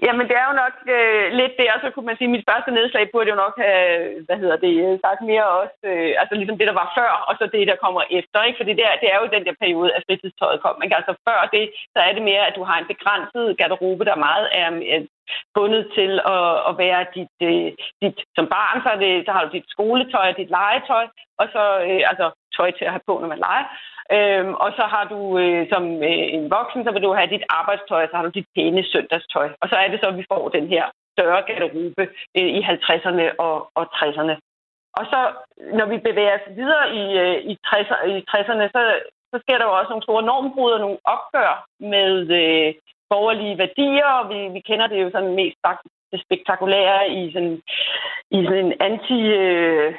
[0.07, 2.49] Jamen, det er jo nok øh, lidt det, og så kunne man sige, at mit
[2.51, 3.87] første nedslag burde jo nok have,
[4.27, 7.35] hvad hedder det, øh, sagt mere også, øh, altså ligesom det, der var før, og
[7.39, 8.61] så det, der kommer efter, ikke?
[8.61, 10.75] Fordi det er, det er jo den der periode, at fritidstøjet kom.
[10.79, 14.25] Men altså før det, så er det mere, at du har en begrænset garderobe, der
[14.29, 15.03] meget er øh,
[15.55, 17.69] bundet til at, at være dit, øh,
[18.03, 21.07] dit, som barn, så, er det, så har du dit skoletøj og dit legetøj,
[21.41, 23.67] og så øh, altså tøj til at have på, når man leger.
[24.17, 27.45] Øhm, og så har du øh, som øh, en voksen, så vil du have dit
[27.49, 29.49] arbejdstøj, og så har du dit pæne søndagstøj.
[29.63, 32.03] Og så er det så, at vi får den her større garderobe
[32.39, 34.35] øh, i 50'erne og, og 60'erne.
[34.99, 35.21] Og så,
[35.79, 38.83] når vi bevæger os videre i, øh, i, 60'erne, i 60'erne, så,
[39.33, 42.75] så sker der jo også nogle store normbrud og nogle opgør med øh,
[43.11, 45.59] borgerlige værdier, og vi, vi kender det jo sådan mest
[46.13, 47.57] det spektakulære i sådan,
[48.31, 49.21] i sådan en anti...
[49.43, 49.95] Øh,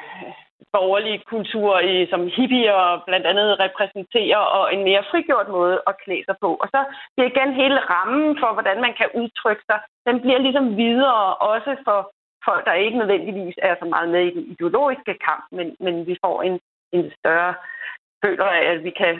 [0.76, 6.24] borgerlige kultur, i, som hippier blandt andet repræsenterer, og en mere frigjort måde at klæde
[6.28, 6.50] sig på.
[6.62, 6.80] Og så
[7.14, 11.24] det er igen hele rammen for, hvordan man kan udtrykke sig, den bliver ligesom videre
[11.52, 12.00] også for
[12.48, 16.14] folk, der ikke nødvendigvis er så meget med i den ideologiske kamp, men, men vi
[16.24, 16.54] får en,
[16.96, 17.54] en større
[18.24, 19.14] føler af, at vi kan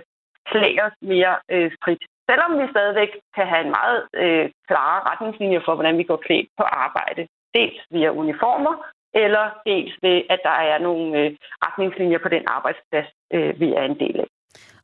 [0.51, 2.03] klæde os mere øh, frit.
[2.31, 6.49] Selvom vi stadigvæk kan have en meget øh, klare retningslinjer for, hvordan vi går klædt
[6.59, 7.23] på arbejde.
[7.55, 8.75] Dels via uniformer,
[9.25, 11.31] eller dels ved, at der er nogle øh,
[11.67, 14.29] retningslinjer på den arbejdsplads, øh, vi er en del af.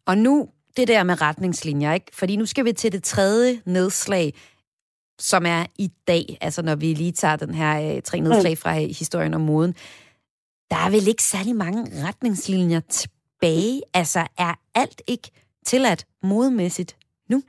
[0.07, 2.11] Og nu det der med retningslinjer, ikke?
[2.19, 4.33] Fordi nu skal vi til det tredje nedslag,
[5.19, 8.71] som er i dag, altså når vi lige tager den her øh, tre nedslag fra
[8.77, 9.73] øh, historien om moden.
[10.71, 13.83] Der er vel ikke særlig mange retningslinjer tilbage?
[13.95, 15.29] Altså er alt ikke
[15.65, 16.97] tilladt modemæssigt
[17.29, 17.43] nu?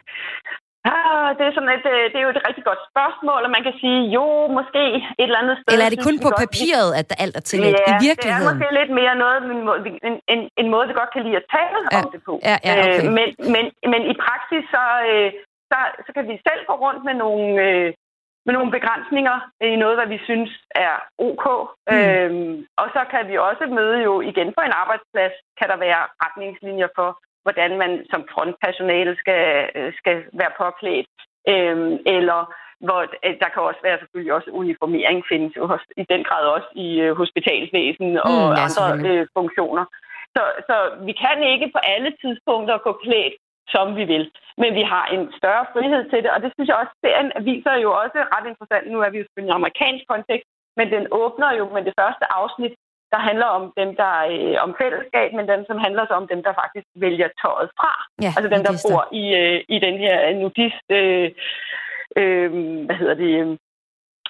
[0.92, 3.64] Ah, det, er sådan et, øh, det er jo et rigtig godt spørgsmål, og man
[3.68, 4.26] kan sige, jo,
[4.58, 4.82] måske
[5.22, 5.70] et eller andet sted.
[5.74, 7.76] Eller er det kun på godt, papiret, at der alt er tilladt?
[7.76, 8.48] Ja, I det er virkeligheden?
[8.50, 9.62] måske lidt mere noget, en,
[10.08, 12.00] en, en, en måde, vi godt kan lide at tale Ja.
[12.00, 12.34] om det på.
[12.50, 13.02] Ja, ja, okay.
[13.06, 15.30] Øh, men, men, men i praksis, så, øh,
[15.72, 17.88] så, så kan vi selv gå rundt med nogle, øh,
[18.46, 19.38] med nogle begrænsninger
[19.74, 20.52] i noget, hvad vi synes
[20.88, 20.94] er
[21.30, 21.46] ok.
[21.90, 21.94] Mm.
[21.96, 26.02] Øhm, og så kan vi også møde jo igen på en arbejdsplads, kan der være
[26.24, 27.10] retningslinjer for,
[27.44, 31.08] hvordan man som frontpersonale skal, øh, skal være påklædt.
[31.52, 32.40] Øhm, eller
[32.86, 35.64] hvor øh, der kan også være selvfølgelig også uniformering findes jo
[36.02, 39.86] i den grad også i øh, hospitalsvæsen og Mm, ja, andre øh, funktioner.
[40.36, 40.76] Så, så
[41.08, 43.36] vi kan ikke på alle tidspunkter gå klædt,
[43.74, 44.26] som vi vil.
[44.62, 47.74] Men vi har en større frihed til det, og det synes jeg også, serien viser
[47.86, 48.86] jo også ret interessant.
[48.94, 51.94] Nu er vi jo selvfølgelig i en amerikansk kontekst, men den åbner jo med det
[52.02, 52.74] første afsnit,
[53.14, 56.42] der handler om dem, der øh, om fællesskab, men den, som handler så om dem,
[56.44, 57.94] der faktisk vælger tøjet fra.
[58.26, 61.28] Ja, altså dem, der bor i, øh, i den her nudist, øh,
[62.20, 62.50] øh,
[62.86, 63.34] hvad hedder det,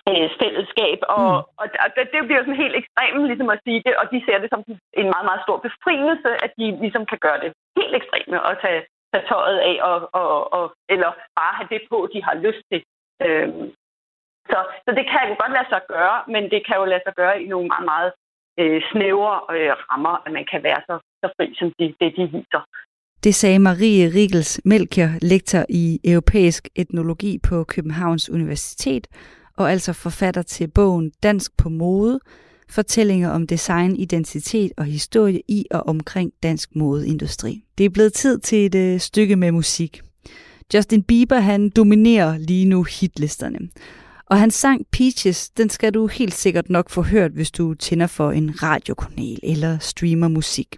[0.10, 1.00] øh, fællesskab.
[1.16, 1.60] Og, mm.
[1.62, 4.20] og, og det, det bliver jo sådan helt ekstremt ligesom at sige det, og de
[4.26, 4.64] ser det som
[5.02, 8.82] en meget, meget stor befrielse, at de ligesom kan gøre det helt ekstreme og tage,
[9.12, 12.82] tage tøjet af, og, og, og, eller bare have det på, de har lyst til.
[13.26, 13.66] Øhm,
[14.52, 17.16] så, så det kan jo godt lade sig gøre, men det kan jo lade sig
[17.22, 18.12] gøre i nogle meget, meget
[18.60, 22.24] øh, snævre øh, rammer, at man kan være så, så fri, som de, det de
[22.38, 22.64] viser.
[23.24, 29.08] Det sagde Marie Riegels Melchior, lektor i europæisk etnologi på Københavns Universitet,
[29.58, 32.20] og altså forfatter til bogen Dansk på mode,
[32.70, 37.64] fortællinger om design, identitet og historie i og omkring dansk modeindustri.
[37.78, 40.02] Det er blevet tid til et øh, stykke med musik.
[40.74, 43.60] Justin Bieber han dominerer lige nu hitlisterne.
[44.34, 48.08] Og hans sang Peaches, den skal du helt sikkert nok få hørt, hvis du tænder
[48.08, 50.76] for en radiokanal eller streamer musik.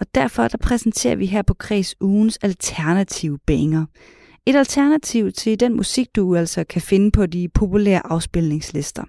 [0.00, 3.86] Og derfor der præsenterer vi her på Kreds ugens alternative banger.
[4.46, 9.04] Et alternativ til den musik, du altså kan finde på de populære afspilningslister.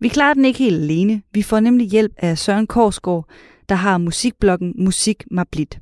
[0.00, 1.22] Vi klarer den ikke helt alene.
[1.32, 3.28] Vi får nemlig hjælp af Søren Korsgaard,
[3.68, 5.78] der har musikbloggen Musik Mablit.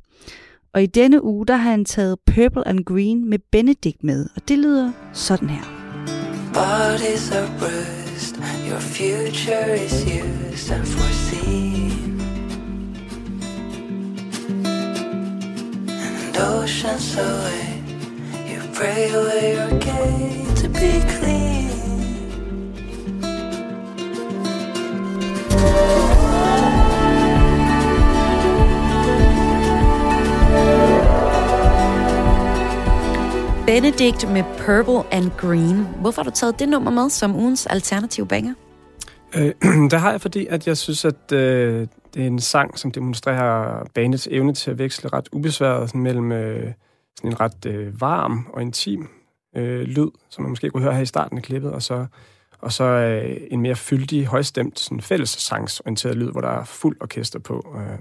[0.74, 4.48] Og i denne uge, der har han taget Purple and Green med Benedict med, og
[4.48, 5.75] det lyder sådan her.
[6.56, 12.18] Bodies are bruised, your future is used and foreseen.
[15.86, 17.82] And oceans away,
[18.50, 21.46] you pray away your gate to be clean.
[33.66, 35.86] Benedict med Purple and Green.
[36.00, 38.54] Hvorfor har du taget det nummer med som ugens alternative banger?
[39.36, 39.52] Øh,
[39.90, 43.84] det har jeg, fordi at jeg synes, at øh, det er en sang, som demonstrerer
[43.94, 46.72] bandets evne til at veksle ret ubesværet sådan mellem øh,
[47.16, 49.08] sådan en ret øh, varm og intim
[49.56, 52.06] øh, lyd, som man måske kunne høre her i starten af klippet, og så,
[52.58, 57.38] og så øh, en mere fyldig, højstemt, sådan fællessangsorienteret lyd, hvor der er fuld orkester
[57.38, 57.76] på.
[57.78, 57.98] Øh.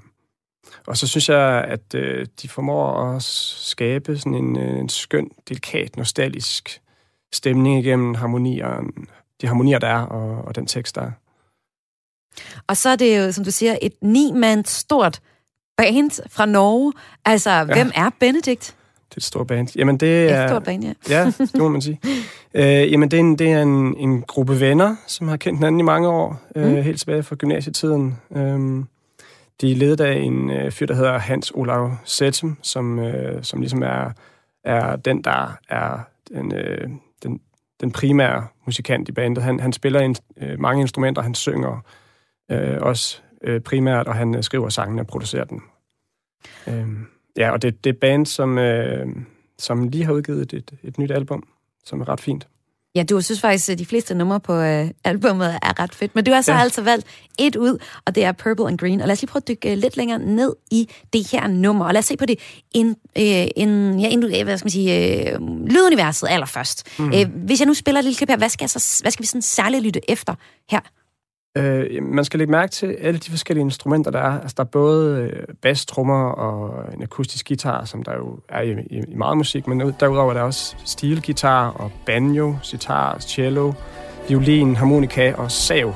[0.88, 5.30] Og så synes jeg, at øh, de formår at skabe sådan en, øh, en skøn,
[5.50, 6.82] delikat, nostalgisk
[7.34, 8.90] stemning igennem harmonierne,
[9.42, 11.12] de harmonier, der er, og, og den tekst, der er.
[12.68, 15.20] Og så er det jo, som du siger, et ni-mand stort
[15.78, 16.94] band fra Norge.
[17.26, 17.64] Altså, ja.
[17.64, 18.76] hvem er Benedikt?
[19.10, 19.68] Det er et stort band.
[19.76, 20.44] Jamen, det er...
[20.44, 20.94] Et stort band, ja.
[21.10, 22.00] ja, det må man sige.
[22.58, 25.80] Øh, jamen, det er, en, det er en, en gruppe venner, som har kendt hinanden
[25.80, 26.82] i mange år, øh, mm.
[26.82, 28.18] helt tilbage fra gymnasietiden.
[28.36, 28.84] Øh,
[29.62, 33.60] de er ledet af en øh, fyr, der hedder Hans Olav Sætum, som, øh, som
[33.60, 34.12] ligesom er,
[34.64, 36.90] er den, der er den, øh,
[37.24, 37.42] den,
[37.82, 39.44] den primære musikant i bandet.
[39.44, 41.86] Han, han spiller in, øh, mange instrumenter, han synger
[42.52, 45.62] øh, også øh, primært, og han øh, skriver sangene og producerer dem.
[46.68, 46.88] Øh,
[47.38, 49.08] ja, og det, det er band, som, øh,
[49.58, 51.48] som lige har udgivet et, et nyt album,
[51.86, 52.48] som er ret fint.
[52.96, 56.16] Ja, du synes faktisk, at de fleste numre på øh, albumet er ret fedt.
[56.16, 56.60] Men du har så ja.
[56.60, 57.08] altså valgt
[57.40, 59.02] et ud, og det er Purple and Green.
[59.02, 61.86] Og lad os lige prøve at dykke øh, lidt længere ned i det her nummer.
[61.86, 62.40] Og lad os se på det
[62.72, 66.84] en, øh, en, ja, en, øh, hvad skal man sige, øh, lyduniverset allerførst.
[67.00, 67.14] Mm.
[67.14, 69.28] Øh, hvis jeg nu spiller et lille klip her, hvad skal, så, hvad skal vi
[69.28, 70.36] sådan særligt lytte efter
[70.72, 70.80] her?
[71.58, 74.40] Øh, man skal lægge mærke til alle de forskellige instrumenter, der er.
[74.42, 78.62] Altså, der er både øh, bass, trommer og en akustisk guitar, som der jo er
[78.62, 83.74] i, i, i meget musik, men derudover er der også stilgitar og banjo, sitar, cello,
[84.28, 85.94] violin, harmonika og sav.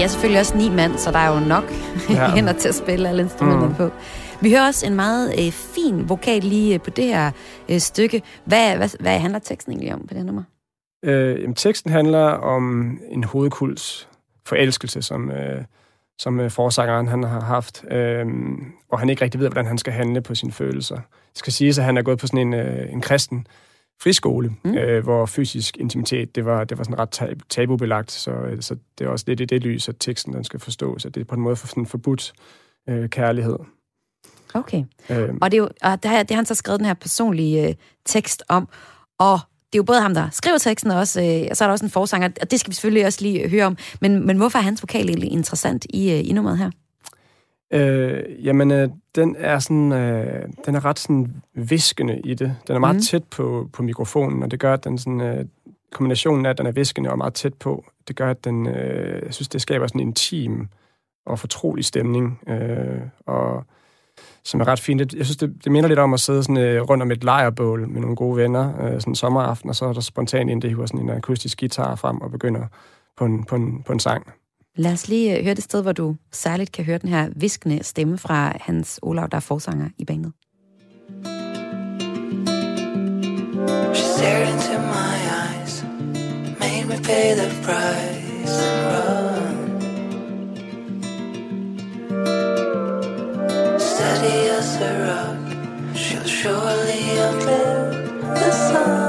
[0.00, 1.64] De er selvfølgelig også ni mand, så der er jo nok
[2.10, 2.30] ja.
[2.34, 3.74] hænder til at spille alle instrumenterne mm.
[3.74, 3.90] på.
[4.42, 7.30] Vi hører også en meget øh, fin vokal lige øh, på det her
[7.68, 8.22] øh, stykke.
[8.44, 10.42] Hvad, hvad, hvad handler teksten egentlig om på det her nummer?
[11.04, 14.08] Øh, jamen, teksten handler om en hovedkuls
[14.46, 15.64] forelskelse, som, øh,
[16.18, 18.26] som øh, forsangeren han har haft, øh,
[18.90, 20.96] og han ikke rigtig ved, hvordan han skal handle på sine følelser.
[20.96, 23.46] Det skal siges, at han er gået på sådan en, øh, en kristen
[24.02, 24.74] friskole, mm.
[24.74, 28.76] øh, hvor fysisk intimitet, det var, det var sådan ret tab tabubelagt, så, øh, så
[28.98, 31.24] det er også lidt i det lys, at teksten den skal forstås, at det er
[31.24, 32.32] på en måde for sådan forbudt
[32.88, 33.58] øh, kærlighed.
[34.54, 34.84] Okay.
[35.10, 35.38] Øhm.
[35.42, 37.68] Og, det, er jo, og det, har, det har han så skrevet den her personlige
[37.68, 37.74] øh,
[38.06, 38.68] tekst om,
[39.18, 39.38] og
[39.72, 41.72] det er jo både ham, der skriver teksten, og, også, øh, og så er der
[41.72, 43.76] også en forsanger, og det skal vi selvfølgelig også lige høre om.
[44.00, 46.70] Men, men hvorfor er hans vokal egentlig interessant i, øh, i nummeret her?
[47.72, 52.56] Øh, jamen, øh, den er sådan, øh, den er ret sådan viskende i det.
[52.66, 53.02] Den er meget mm.
[53.02, 55.44] tæt på, på mikrofonen, og det gør, at den sådan, øh,
[55.92, 59.22] kombinationen af, at den er viskende og meget tæt på, det gør, at den, øh,
[59.24, 60.68] jeg synes, det skaber sådan en intim
[61.26, 63.64] og fortrolig stemning, øh, og
[64.44, 65.14] som er ret fint.
[65.14, 67.88] Jeg synes, det, det minder lidt om at sidde sådan, øh, rundt om et lejrbål
[67.88, 70.70] med nogle gode venner, øh, sådan en sommeraften, og så er der spontant en, det
[70.70, 72.66] hiver sådan en akustisk guitar frem og begynder
[73.16, 74.32] på en, på en, på en sang.
[74.80, 77.84] Lad os lige øh, høre det sted, hvor du særligt kan høre den her viskende
[77.84, 80.32] stemme fra Hans Olav, der er forsanger i bandet.
[83.94, 85.84] She stared into my eyes,
[86.60, 89.56] made me pay the price and run.
[93.78, 95.42] Steady as a rock,
[95.94, 97.92] she'll surely outlive
[98.36, 99.00] the sun.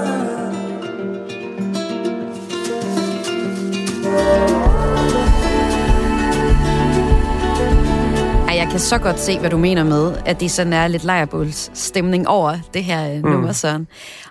[8.71, 12.27] Kan så godt se, hvad du mener med, at det sådan er lidt lejrebåls stemning
[12.27, 13.29] over det her mm.
[13.29, 13.87] nummer, Søren.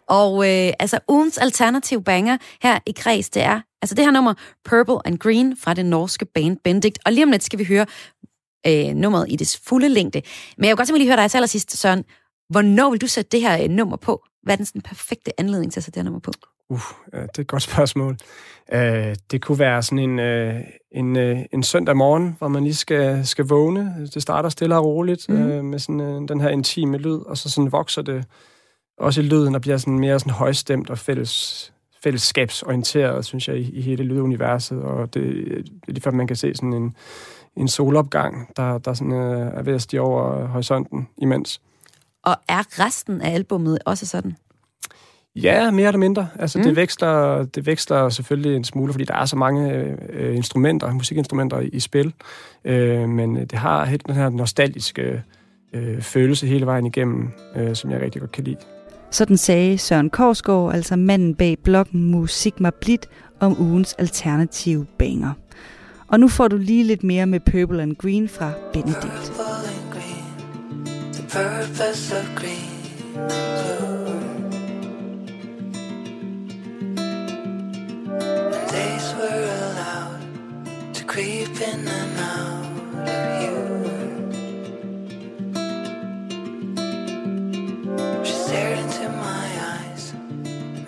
[0.09, 4.35] Og øh, altså, ugens alternativ banger her i Kreds, det er altså det her nummer,
[4.65, 6.99] Purple and Green, fra det norske band Benedict.
[7.07, 7.87] Og lige om lidt skal vi høre
[8.67, 10.23] øh, nummeret i dets fulde længde.
[10.57, 12.05] Men jeg vil godt simpelthen lige høre dig til allersidst, Søren.
[12.51, 14.25] Hvornår vil du sætte det her øh, nummer på?
[14.43, 16.33] Hvad er den sådan perfekte anledning til at sætte det her nummer på?
[16.71, 16.81] Uh,
[17.13, 18.17] ja, det er et godt spørgsmål.
[18.75, 20.61] Uh, det kunne være sådan en, uh,
[20.93, 24.09] en, uh, en søndag morgen, hvor man lige skal, skal vågne.
[24.15, 25.35] Det starter stille og roligt mm.
[25.35, 28.25] uh, med sådan, uh, den her intime lyd, og så sådan vokser det
[28.99, 33.71] også i lyden og bliver sådan mere sådan højstemt og fælles, fællesskabsorienteret, synes jeg, i,
[33.71, 35.59] i hele lyduniverset, og det, det
[35.89, 36.97] er lige før, man kan se sådan en,
[37.57, 41.61] en solopgang, der, der sådan, øh, er ved at stige over horisonten imens.
[42.23, 44.37] Og er resten af albummet også sådan?
[45.37, 46.29] Ja, mere eller mindre.
[46.39, 46.65] Altså, mm.
[46.65, 49.73] det, veksler, det veksler selvfølgelig en smule, fordi der er så mange
[50.13, 52.13] øh, instrumenter, musikinstrumenter i, i spil.
[52.65, 55.23] Øh, men det har helt den her nostalgiske
[55.73, 58.57] øh, følelse hele vejen igennem, øh, som jeg rigtig godt kan lide.
[59.11, 63.07] Sådan sagde Søren Korsgaard, altså manden bag bloggen Musik mig blidt,
[63.41, 65.33] om ugens alternative banger.
[66.09, 69.33] Og nu får du lige lidt mere med Purple and Green fra Benedict.
[71.13, 74.10] The purpose of green blue.
[78.81, 80.23] Days were allowed
[80.97, 82.67] to creep in and out
[83.15, 83.59] of you.
[88.27, 90.05] She stared into my eyes,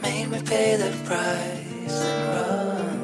[0.05, 2.99] made me pay the price and run.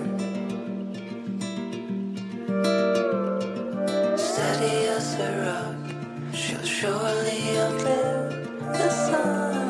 [4.31, 5.83] Steady as a rock,
[6.41, 8.31] she'll surely outlive
[8.79, 9.68] the sun.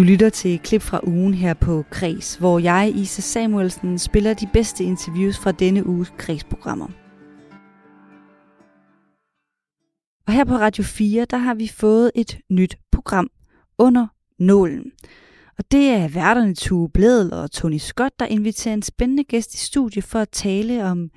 [0.00, 4.34] Du lytter til et klip fra ugen her på Kres, hvor jeg, Isa Samuelsen, spiller
[4.34, 6.86] de bedste interviews fra denne uges Kres-programmer.
[10.26, 13.30] Og her på Radio 4, der har vi fået et nyt program
[13.78, 14.06] under
[14.38, 14.92] nålen.
[15.58, 19.58] Og det er værterne Tue Bledel og Tony Scott, der inviterer en spændende gæst i
[19.58, 21.10] studiet for at tale om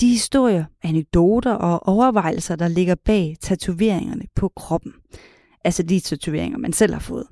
[0.00, 4.92] de historier, anekdoter og overvejelser, der ligger bag tatoveringerne på kroppen.
[5.64, 7.26] Altså de tatoveringer, man selv har fået.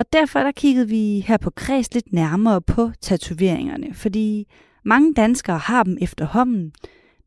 [0.00, 4.46] Og derfor der kiggede vi her på Kreds lidt nærmere på tatoveringerne, fordi
[4.84, 6.72] mange danskere har dem efterhånden,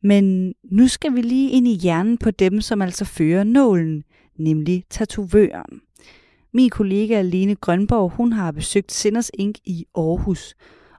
[0.03, 4.03] men nu skal vi lige ind i hjernen på dem, som altså fører nålen,
[4.39, 5.81] nemlig tatovøren.
[6.53, 10.55] Min kollega Lene Grønborg, hun har besøgt Sinners Ink i Aarhus,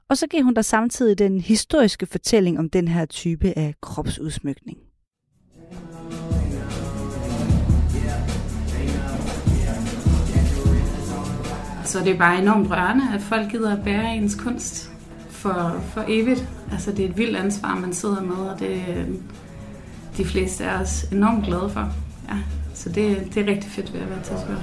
[0.09, 4.77] og så giver hun der samtidig den historiske fortælling om den her type af kropsudsmykning.
[11.89, 14.91] Så det er bare enormt rørende, at folk gider at bære ens kunst
[15.29, 16.47] for, for evigt.
[16.71, 19.05] Altså det er et vildt ansvar, man sidder med, og det er
[20.17, 21.89] de fleste af os enormt glade for.
[22.29, 22.35] Ja,
[22.73, 24.57] så det, det er rigtig fedt ved at være tatovør.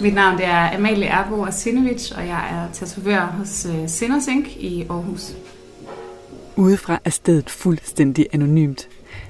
[0.00, 4.56] Mit navn det er Amalie Erbo Asinovic, og jeg er tatovør hos øh, Sinners Inc.
[4.56, 5.34] i Aarhus.
[6.56, 8.88] Udefra er stedet fuldstændig anonymt.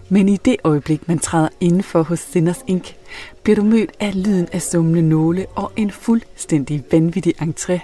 [0.09, 2.95] Men i det øjeblik, man træder indenfor hos Sinners Inc.,
[3.43, 7.79] bliver du mødt af lyden af summende nåle og en fuldstændig vanvittig entré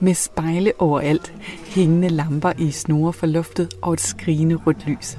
[0.00, 1.32] med spejle overalt,
[1.66, 5.18] hængende lamper i snore for loftet og et skrigende rødt lys.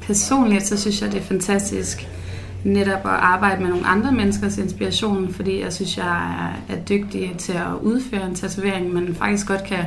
[0.00, 2.08] Personligt så synes jeg, det er fantastisk
[2.64, 7.34] netop at arbejde med nogle andre menneskers inspiration, fordi jeg synes, jeg er, er dygtig
[7.38, 9.84] til at udføre en tatovering, men faktisk godt kan,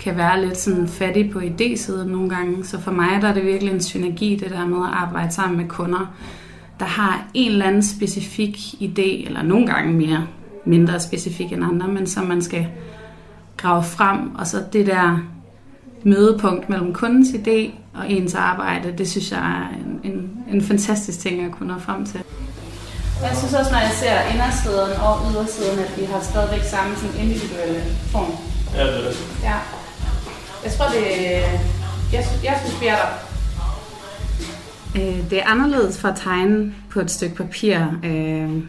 [0.00, 2.64] kan være lidt sådan fattig på idésiden nogle gange.
[2.64, 5.56] Så for mig der er det virkelig en synergi, det der med at arbejde sammen
[5.58, 6.14] med kunder,
[6.80, 10.26] der har en eller anden specifik idé, eller nogle gange mere
[10.64, 12.66] mindre specifik end andre, men som man skal
[13.56, 15.18] grave frem, og så det der
[16.04, 21.18] mødepunkt mellem kundens idé og ens arbejde, det synes jeg er en, en, en fantastisk
[21.18, 22.20] ting at kunne nå frem til.
[23.22, 27.16] Jeg synes også, når jeg ser indersiden og ydersiden, at de har stadigvæk samme sådan
[27.24, 27.80] individuelle
[28.12, 28.32] form.
[28.74, 29.16] Ja, det er det.
[29.42, 29.79] Ja.
[30.64, 31.06] Jeg tror, det
[32.12, 33.30] jeg, jeg synes, vi er der.
[34.96, 37.78] Øh, det er anderledes fra at tegne på et stykke papir.
[38.04, 38.62] Øh,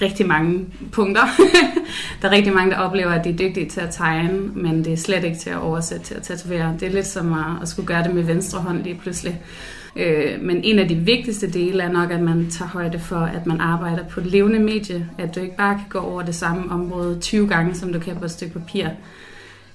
[0.00, 1.22] rigtig mange punkter.
[2.22, 4.92] der er rigtig mange, der oplever, at de er dygtige til at tegne, men det
[4.92, 6.76] er slet ikke til at oversætte til at tatovere.
[6.80, 9.40] Det er lidt som at, at skulle gøre det med venstre hånd lige pludselig.
[9.96, 13.46] Øh, men en af de vigtigste dele er nok, at man tager højde for, at
[13.46, 15.08] man arbejder på et levende medie.
[15.18, 18.16] At du ikke bare kan gå over det samme område 20 gange, som du kan
[18.16, 18.88] på et stykke papir.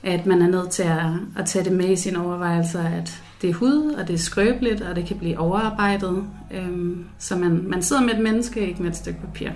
[0.03, 1.05] At man er nødt til at,
[1.37, 4.81] at tage det med i sine overvejelser, at det er hud, og det er skrøbeligt,
[4.81, 6.23] og det kan blive overarbejdet.
[6.51, 9.49] Øhm, så man, man sidder med et menneske, ikke med et stykke papir.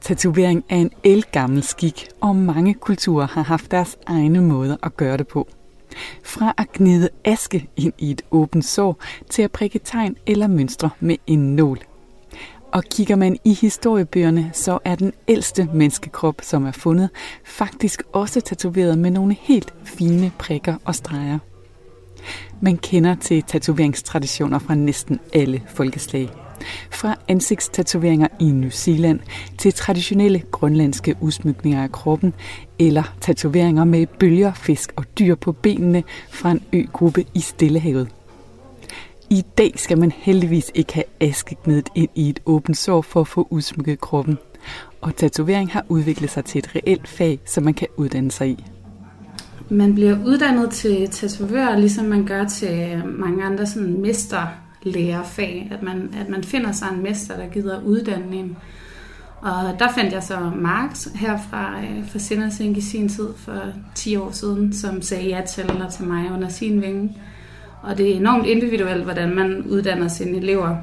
[0.00, 5.16] Tatovering er en elgammel skik, og mange kulturer har haft deres egne måder at gøre
[5.16, 5.48] det på.
[6.24, 10.90] Fra at gnide aske ind i et åbent sår, til at prikke tegn eller mønstre
[11.00, 11.78] med en nål.
[12.72, 17.10] Og kigger man i historiebøgerne, så er den ældste menneskekrop, som er fundet,
[17.44, 21.38] faktisk også tatoveret med nogle helt fine prikker og streger.
[22.60, 26.28] Man kender til tatoveringstraditioner fra næsten alle folkeslag.
[26.90, 29.20] Fra ansigtstatoveringer i New Zealand
[29.58, 32.34] til traditionelle grønlandske udsmykninger af kroppen,
[32.78, 38.08] eller tatoveringer med bølger, fisk og dyr på benene fra en øgruppe i Stillehavet.
[39.32, 43.28] I dag skal man heldigvis ikke have askeknedet ind i et åbent sår for at
[43.28, 44.38] få udsmykket kroppen.
[45.00, 48.64] Og tatovering har udviklet sig til et reelt fag, som man kan uddanne sig i.
[49.68, 55.82] Man bliver uddannet til tatovør, ligesom man gør til øh, mange andre sådan mesterlærerfag, at
[55.82, 58.56] man, at man finder sig en mester, der gider uddanne en.
[59.40, 61.80] Og der fandt jeg så Marx her øh, fra,
[62.12, 63.62] fra Sindersink i sin tid for
[63.94, 67.16] 10 år siden, som sagde ja til, eller til mig under sin vinge.
[67.82, 70.76] Og det er enormt individuelt, hvordan man uddanner sine elever.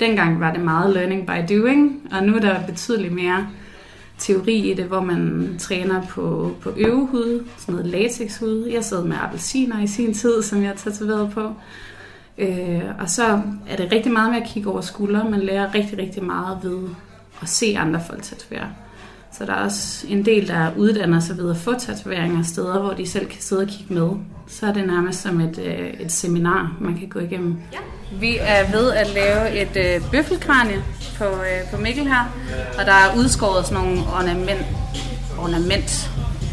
[0.00, 3.48] Dengang var det meget learning by doing, og nu er der betydeligt mere
[4.18, 8.66] teori i det, hvor man træner på, på øvehud, sådan noget latexhud.
[8.66, 11.52] Jeg sad med appelsiner i sin tid, som jeg tatoverede på.
[12.38, 15.30] Øh, og så er det rigtig meget med at kigge over skuldre.
[15.30, 16.88] Man lærer rigtig, rigtig meget ved
[17.42, 18.68] at se andre folk tatovere.
[19.32, 22.92] Så der er også en del, der uddanner sig ved at få tatoveringer steder, hvor
[22.92, 24.08] de selv kan sidde og kigge med.
[24.48, 27.56] Så er det nærmest som et, øh, et seminar, man kan gå igennem.
[27.72, 27.78] Ja.
[28.20, 30.82] Vi er ved at lave et øh, bøffelkranje
[31.18, 32.34] på, øh, på Mikkel her,
[32.78, 34.66] og der er udskåret sådan nogle ornament,
[35.38, 36.10] ornament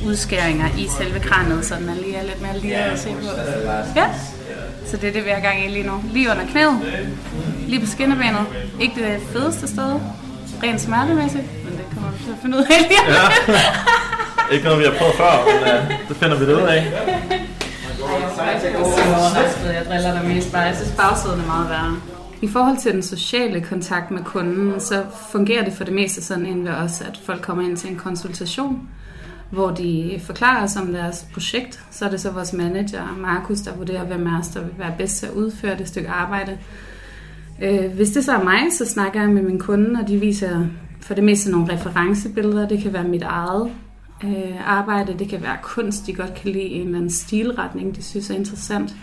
[0.08, 3.26] udskæringer i selve kranet, så man lige er lidt mere lige at se på.
[3.96, 4.10] Ja,
[4.86, 5.94] så det er det, vi har gang i lige nu.
[6.14, 6.80] Lige under knæet,
[7.68, 8.46] lige på skinnebenet.
[8.82, 10.00] Ikke det fedeste sted,
[10.64, 11.44] rent smertemæssigt,
[12.20, 13.02] vi at finde ud af lige.
[13.08, 13.26] Ja.
[14.54, 16.82] Ikke noget, vi har prøvet før, men uh, det finder vi det ud af.
[19.74, 20.62] Jeg driller dig mest bare.
[20.62, 21.96] Jeg synes, bagsiden er meget værre.
[22.42, 26.46] I forhold til den sociale kontakt med kunden, så fungerer det for det meste sådan
[26.46, 28.90] inden ved os, at folk kommer ind til en konsultation,
[29.50, 31.80] hvor de forklarer os om deres projekt.
[31.92, 34.94] Så er det så vores manager, Markus, der vurderer, hvem af os, der vil være
[34.98, 36.58] bedst til at udføre det stykke arbejde.
[37.62, 40.66] Øh, Hvis det så er mig, så snakker jeg med min kunde, og de viser
[41.06, 42.68] for det meste nogle referencebilleder.
[42.68, 43.72] Det kan være mit eget
[44.24, 48.04] øh, arbejde, det kan være kunst, de godt kan lide, en eller anden stilretning, de
[48.04, 48.96] synes er interessant.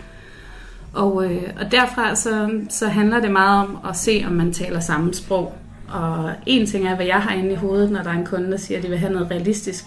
[0.93, 4.79] Og, øh, og derfra så, så handler det meget om at se, om man taler
[4.79, 5.53] samme sprog.
[5.89, 8.51] Og en ting er, hvad jeg har inde i hovedet, når der er en kunde,
[8.51, 9.85] der siger, at de vil have noget realistisk.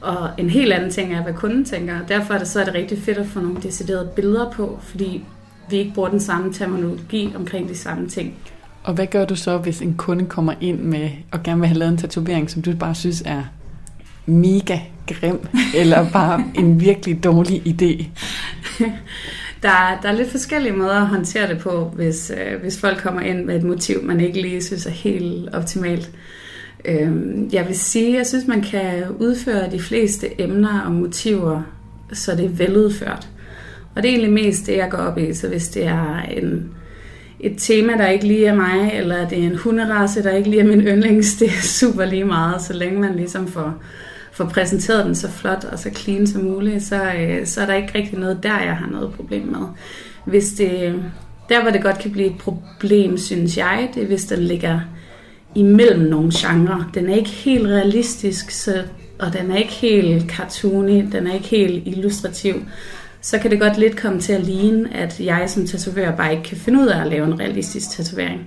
[0.00, 2.06] Og en helt anden ting er, hvad kunden tænker.
[2.08, 5.24] Derfor er det, så er det rigtig fedt at få nogle deciderede billeder på, fordi
[5.70, 8.34] vi ikke bruger den samme terminologi omkring de samme ting.
[8.82, 11.78] Og hvad gør du så, hvis en kunde kommer ind med og gerne vil have
[11.78, 13.42] lavet en tatovering, som du bare synes er
[14.26, 15.46] mega grim,
[15.80, 18.06] eller bare en virkelig dårlig idé?
[19.62, 23.20] Der, der er lidt forskellige måder at håndtere det på, hvis, øh, hvis folk kommer
[23.20, 26.10] ind med et motiv, man ikke lige synes er helt optimalt.
[26.84, 31.62] Øhm, jeg vil sige, jeg synes, man kan udføre de fleste emner og motiver,
[32.12, 33.28] så det er veludført.
[33.94, 35.34] Og det er egentlig mest det, jeg går op i.
[35.34, 36.70] Så hvis det er en,
[37.40, 40.60] et tema, der ikke lige er mig, eller det er en hunderace, der ikke lige
[40.60, 43.74] er min yndlings, det er super lige meget, så længe man ligesom får,
[44.32, 47.74] får præsenteret den så flot og så clean som muligt, så, øh, så er der
[47.74, 49.66] ikke rigtig noget der, jeg har noget problem med.
[50.24, 51.02] Hvis det,
[51.48, 54.80] der, hvor det godt kan blive et problem, synes jeg, det er, hvis den ligger
[55.54, 56.90] imellem nogle genrer.
[56.94, 58.82] Den er ikke helt realistisk, så,
[59.18, 62.54] og den er ikke helt cartoony, den er ikke helt illustrativ.
[63.20, 66.44] Så kan det godt lidt komme til at ligne, at jeg som tatovør bare ikke
[66.44, 68.46] kan finde ud af at lave en realistisk tatovering.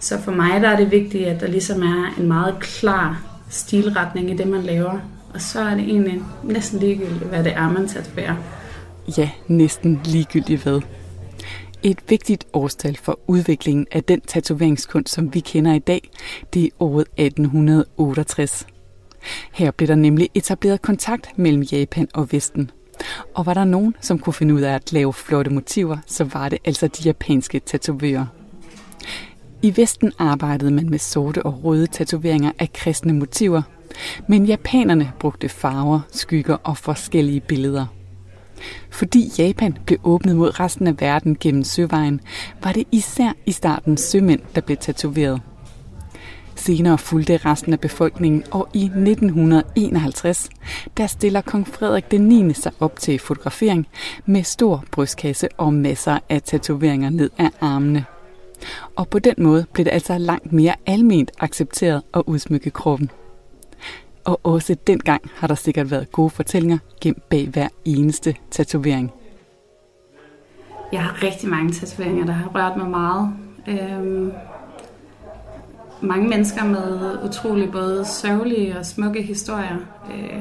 [0.00, 4.30] Så for mig der er det vigtigt, at der ligesom er en meget klar stilretning
[4.30, 4.98] i det, man laver.
[5.34, 8.36] Og så er det egentlig næsten ligegyldigt, hvad det er, man tatoverer.
[9.18, 10.80] Ja, næsten ligegyldigt hvad.
[11.82, 16.10] Et vigtigt årstal for udviklingen af den tatoveringskunst, som vi kender i dag,
[16.54, 18.66] det er året 1868.
[19.52, 22.70] Her blev der nemlig etableret kontakt mellem Japan og Vesten.
[23.34, 26.48] Og var der nogen, som kunne finde ud af at lave flotte motiver, så var
[26.48, 28.26] det altså de japanske tatovører.
[29.62, 33.62] I Vesten arbejdede man med sorte og røde tatoveringer af kristne motiver,
[34.28, 37.86] men japanerne brugte farver, skygger og forskellige billeder.
[38.90, 42.20] Fordi Japan blev åbnet mod resten af verden gennem søvejen,
[42.62, 45.40] var det især i starten sømænd, der blev tatoveret.
[46.56, 50.50] Senere fulgte resten af befolkningen, og i 1951,
[50.96, 52.52] der stiller kong Frederik den 9.
[52.52, 53.86] sig op til fotografering
[54.26, 58.04] med stor brystkasse og masser af tatoveringer ned ad armene.
[58.96, 63.10] Og på den måde blev det altså langt mere alment accepteret at udsmykke kroppen.
[64.24, 69.12] Og også dengang har der sikkert været gode fortællinger gemt bag hver eneste tatovering.
[70.92, 73.32] Jeg har rigtig mange tatoveringer, der har rørt mig meget.
[73.68, 74.32] Øhm,
[76.00, 79.76] mange mennesker med utrolig både sørgelige og smukke historier.
[80.14, 80.40] Øh,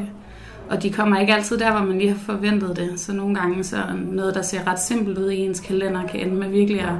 [0.69, 2.99] og de kommer ikke altid der, hvor man lige har forventet det.
[2.99, 3.77] Så nogle gange så
[4.11, 6.95] noget, der ser ret simpelt ud i ens kalender, kan ende med virkelig at,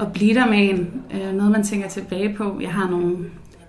[0.00, 1.02] at blive der med en.
[1.14, 2.58] Øh, noget, man tænker tilbage på.
[2.60, 3.16] Jeg har nogle,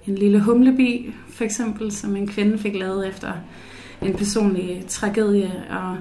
[0.07, 3.31] en lille humlebi, for eksempel, som en kvinde fik lavet efter
[4.01, 5.51] en personlig tragedie.
[5.69, 5.97] Og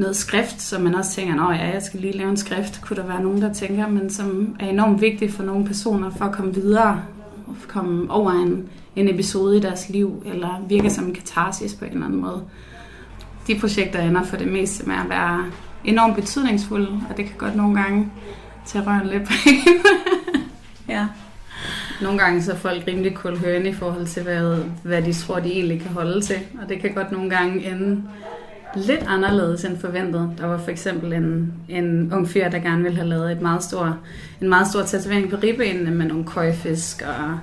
[0.00, 2.96] noget skrift, som man også tænker, at ja, jeg skal lige lave en skrift, kunne
[2.96, 6.32] der være nogen, der tænker, men som er enormt vigtigt for nogle personer for at
[6.32, 7.02] komme videre,
[7.46, 11.84] og komme over en, en episode i deres liv, eller virke som en katarsis på
[11.84, 12.42] en eller anden måde.
[13.46, 15.44] De projekter ender for det meste med at være
[15.84, 18.08] enormt betydningsfulde, og det kan godt nogle gange
[18.66, 19.32] tage røven lidt på
[20.94, 21.06] ja.
[22.02, 25.52] Nogle gange så er folk rimelig kulhørende i forhold til, hvad, hvad de tror, de
[25.52, 28.02] egentlig kan holde til, og det kan godt nogle gange ende
[28.76, 30.30] lidt anderledes end forventet.
[30.38, 33.64] Der var for eksempel en, en ung fyr, der gerne ville have lavet et meget
[33.64, 33.98] stor,
[34.40, 37.38] en meget stor tatovering på ribbenene med nogle køjfisk og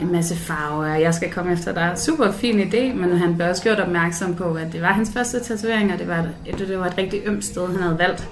[0.00, 0.86] en masse farver.
[0.86, 1.92] Jeg skal komme efter dig.
[1.96, 5.40] Super fin idé, men han blev også gjort opmærksom på, at det var hans første
[5.40, 8.28] tatovering, og det var, et, det var et rigtig ømt sted, han havde valgt.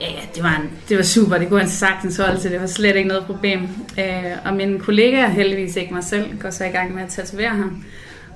[0.00, 1.38] Ja, ja, det var, en, det var super.
[1.38, 2.50] Det kunne han sagtens holde til.
[2.50, 3.60] Det var slet ikke noget problem.
[3.98, 7.48] Øh, og min kollega, heldigvis ikke mig selv, går så i gang med at tatovere
[7.48, 7.84] ham.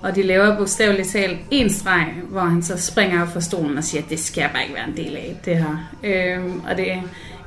[0.03, 3.85] Og de laver bogstaveligt talt en streg, hvor han så springer op fra stolen og
[3.85, 5.91] siger, at det skal jeg bare ikke være en del af, det her.
[6.05, 6.87] Øhm, og det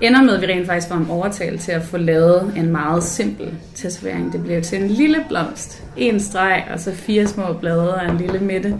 [0.01, 3.03] ender med, at vi rent faktisk får en overtale til at få lavet en meget
[3.03, 4.33] simpel tatovering.
[4.33, 8.17] Det bliver til en lille blomst, en streg, og så fire små blade og en
[8.17, 8.79] lille midte.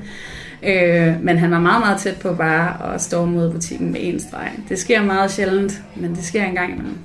[0.64, 4.20] Øh, men han var meget, meget tæt på bare at stå mod butikken med en
[4.20, 4.52] streg.
[4.70, 6.98] Det sker meget sjældent, men det sker engang imellem.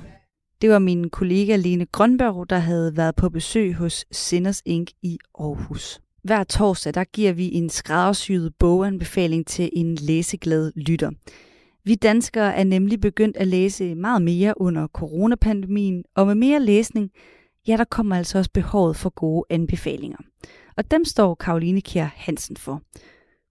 [0.61, 4.89] Det var min kollega Lene Grønberg, der havde været på besøg hos Sinners Inc.
[5.03, 5.99] i Aarhus.
[6.23, 11.11] Hver torsdag der giver vi en skræddersyet boganbefaling til en læseglad lytter.
[11.83, 17.11] Vi danskere er nemlig begyndt at læse meget mere under coronapandemien, og med mere læsning,
[17.67, 20.17] ja, der kommer altså også behovet for gode anbefalinger.
[20.77, 22.81] Og dem står Karoline Kjær Hansen for.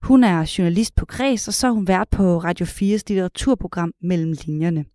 [0.01, 4.33] Hun er journalist på Kreds, og så har hun vært på Radio 4's litteraturprogram Mellem
[4.45, 4.85] Linjerne.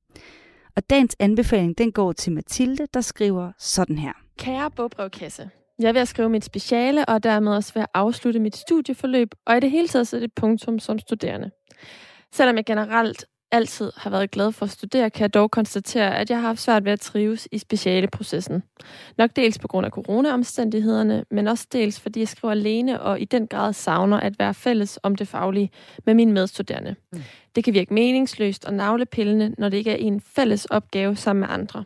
[0.77, 4.13] Og dagens anbefaling, den går til Mathilde, der skriver sådan her.
[4.39, 8.41] Kære bogbrevkasse, jeg er ved at skrive mit speciale, og dermed også ved at afslutte
[8.41, 11.51] mit studieforløb, og i det hele taget sætte et punktum som studerende.
[12.33, 16.31] Selvom jeg generelt altid har været glad for at studere, kan jeg dog konstatere, at
[16.31, 18.63] jeg har haft svært ved at trives i specialeprocessen.
[19.19, 23.25] Nok dels på grund af coronaomstændighederne, men også dels fordi jeg skriver alene og i
[23.25, 25.71] den grad savner at være fælles om det faglige
[26.07, 26.95] med mine medstuderende.
[27.13, 27.23] Mm.
[27.55, 31.49] Det kan virke meningsløst og navlepillende, når det ikke er en fælles opgave sammen med
[31.51, 31.85] andre.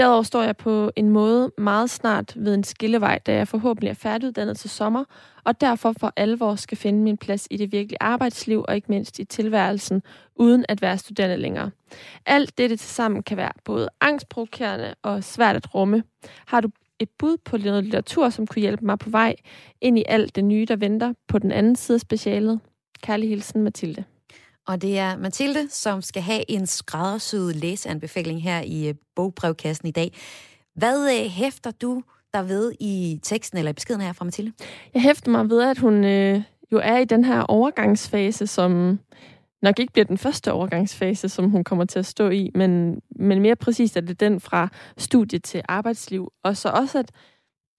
[0.00, 3.94] Derudover står jeg på en måde meget snart ved en skillevej, da jeg forhåbentlig er
[3.94, 5.04] færdiguddannet til sommer,
[5.44, 9.18] og derfor for alvor skal finde min plads i det virkelige arbejdsliv og ikke mindst
[9.18, 10.02] i tilværelsen,
[10.34, 11.70] uden at være studerende længere.
[12.26, 16.02] Alt dette til sammen kan være både angstprovokerende og svært at rumme.
[16.46, 19.34] Har du et bud på noget litteratur, som kunne hjælpe mig på vej
[19.80, 22.60] ind i alt det nye, der venter på den anden side af specialet?
[23.02, 24.04] Kærlig hilsen, Mathilde.
[24.70, 29.90] Og det er Mathilde, som skal have en skræddersyet læseanbefaling her i øh, bogbrevkassen i
[29.90, 30.12] dag.
[30.74, 32.02] Hvad øh, hæfter du
[32.34, 34.52] der ved i teksten eller i beskeden her fra Mathilde?
[34.94, 36.42] Jeg hæfter mig ved, at hun øh,
[36.72, 38.98] jo er i den her overgangsfase, som
[39.62, 43.42] nok ikke bliver den første overgangsfase, som hun kommer til at stå i, men, men
[43.42, 44.68] mere præcist er det den fra
[44.98, 46.32] studie til arbejdsliv.
[46.44, 47.10] Og så også, at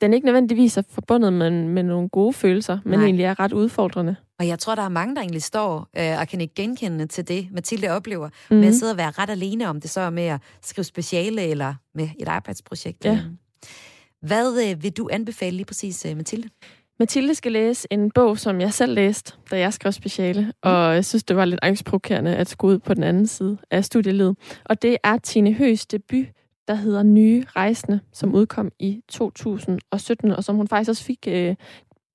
[0.01, 3.05] den ikke nødvendigvis er forbundet med, med nogle gode følelser, men Nej.
[3.05, 4.15] egentlig er ret udfordrende.
[4.39, 7.27] Og jeg tror, der er mange, der egentlig står øh, og kan ikke genkende til
[7.27, 8.33] det, Mathilde oplever, mm.
[8.49, 8.59] Mhm.
[8.59, 11.73] med at sidde og være ret alene om det, så med at skrive speciale eller
[11.95, 13.05] med et arbejdsprojekt.
[13.05, 13.19] Ja.
[14.21, 16.49] Hvad øh, vil du anbefale lige præcis, øh, Mathilde?
[16.99, 21.05] Mathilde skal læse en bog, som jeg selv læste, da jeg skrev speciale, og jeg
[21.05, 24.37] synes, det var lidt angstprovokerende at skulle ud på den anden side af studielivet.
[24.65, 26.25] Og det er Tine Høs debut,
[26.71, 31.55] der hedder Nye Rejsende, som udkom i 2017, og som hun faktisk også fik øh,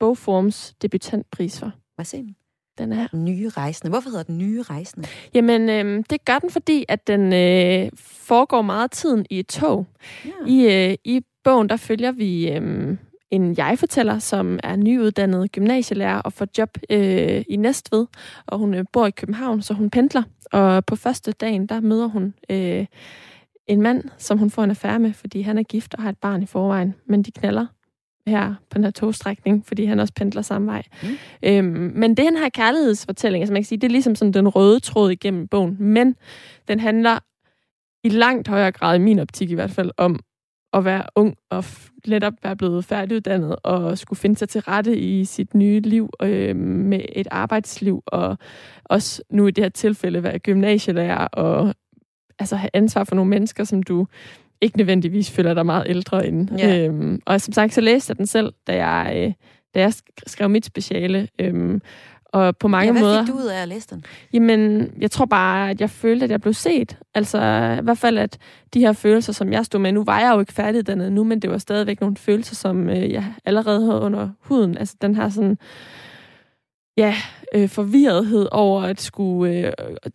[0.01, 1.73] Bogforums debutantpris for.
[1.95, 2.37] Hvad siger den?
[2.79, 3.91] Den er Nye Rejsende.
[3.91, 5.09] Hvorfor hedder den Nye Rejsende?
[5.35, 9.47] Jamen, øh, det gør den, fordi at den øh, foregår meget af tiden i et
[9.47, 9.87] tog.
[10.25, 10.31] Ja.
[10.47, 12.97] I, øh, I bogen, der følger vi øh,
[13.31, 18.07] en jeg-fortæller, som er nyuddannet gymnasielærer og får job øh, i Næstved,
[18.47, 20.23] og hun øh, bor i København, så hun pendler.
[20.53, 22.87] Og på første dagen, der møder hun øh,
[23.69, 26.19] en mand, som hun får en affære med, fordi han er gift og har et
[26.19, 27.67] barn i forvejen, men de knaller
[28.27, 30.83] her på den her togstrækning, fordi han også pendler samme vej.
[31.03, 31.09] Mm.
[31.43, 34.81] Øhm, men den her kærlighedsfortælling, altså man kan sige, det er ligesom sådan den røde
[34.81, 36.17] tråd igennem bogen, men
[36.69, 37.19] den handler
[38.05, 40.21] i langt højere grad, i min optik i hvert fald, om
[40.73, 41.65] at være ung og
[42.07, 46.57] netop være blevet færdiguddannet og skulle finde sig til rette i sit nye liv øh,
[46.57, 48.39] med et arbejdsliv og
[48.85, 51.75] også nu i det her tilfælde være gymnasielærer og
[52.39, 54.07] altså have ansvar for nogle mennesker, som du
[54.61, 56.59] ikke nødvendigvis føler dig meget ældre end.
[56.59, 56.79] Ja.
[56.79, 59.33] Øhm, og som sagt, så læste jeg den selv, da jeg, øh,
[59.75, 61.29] da jeg sk- skrev mit speciale.
[61.39, 61.81] Øhm,
[62.27, 63.25] og på mange ja, hvad måder...
[63.25, 64.05] fik du ud af at læse den?
[64.33, 66.99] Jamen, jeg tror bare, at jeg følte, at jeg blev set.
[67.15, 67.39] Altså,
[67.81, 68.39] i hvert fald, at
[68.75, 71.41] de her følelser, som jeg stod med, nu var jeg jo ikke færdiguddannet nu, men
[71.41, 74.79] det var stadigvæk nogle følelser, som øh, jeg allerede havde under huden.
[74.79, 75.59] Altså, den her sådan,
[76.97, 77.15] ja,
[77.55, 79.73] øh, forvirrethed over at skulle øh,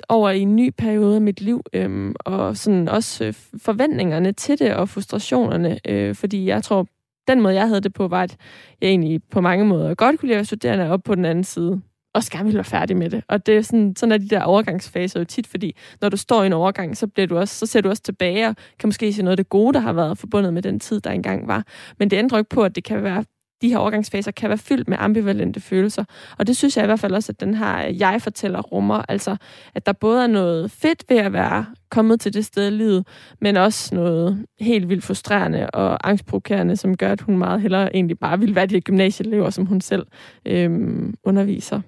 [0.10, 4.60] over i en ny periode af mit liv, øh, og sådan også øh, forventningerne til
[4.60, 6.88] det, og frustrationerne, øh, fordi jeg tror,
[7.28, 8.38] den måde, jeg havde det på, var, at
[8.82, 11.82] jeg egentlig på mange måder godt kunne lide at studerende, op på den anden side
[12.14, 13.24] og gerne ville være færdig med det.
[13.28, 16.44] Og det er sådan, sådan er de der overgangsfaser jo tit, fordi når du står
[16.44, 19.14] i en overgang, så, bliver du også, så ser du også tilbage og kan måske
[19.14, 21.64] se noget af det gode, der har været forbundet med den tid, der engang var.
[22.00, 23.24] Men det ændrer ikke på, at det kan være
[23.62, 26.04] de her overgangsfaser kan være fyldt med ambivalente følelser.
[26.38, 29.02] Og det synes jeg i hvert fald også, at den her jeg-fortæller rummer.
[29.10, 29.36] Altså,
[29.76, 33.08] at der både er noget fedt ved at være kommet til det sted i livet,
[33.42, 38.20] men også noget helt vildt frustrerende og angstprovokerende, som gør, at hun meget hellere egentlig
[38.20, 40.06] bare vil være de gymnasieelever, som hun selv
[40.46, 41.82] øhm, underviser.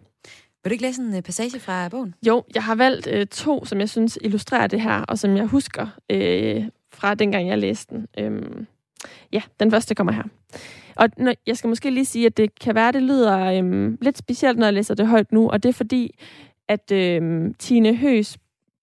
[0.63, 2.13] Vil du ikke læse en øh, passage fra bogen?
[2.27, 5.45] Jo, jeg har valgt øh, to, som jeg synes illustrerer det her, og som jeg
[5.45, 6.63] husker øh,
[6.93, 8.07] fra dengang, jeg læste den.
[8.19, 8.67] Øhm,
[9.31, 10.23] ja, den første kommer her.
[10.95, 14.17] Og når, jeg skal måske lige sige, at det kan være, det lyder øhm, lidt
[14.17, 16.19] specielt, når jeg læser det højt nu, og det er fordi,
[16.67, 18.37] at øhm, Tine Høs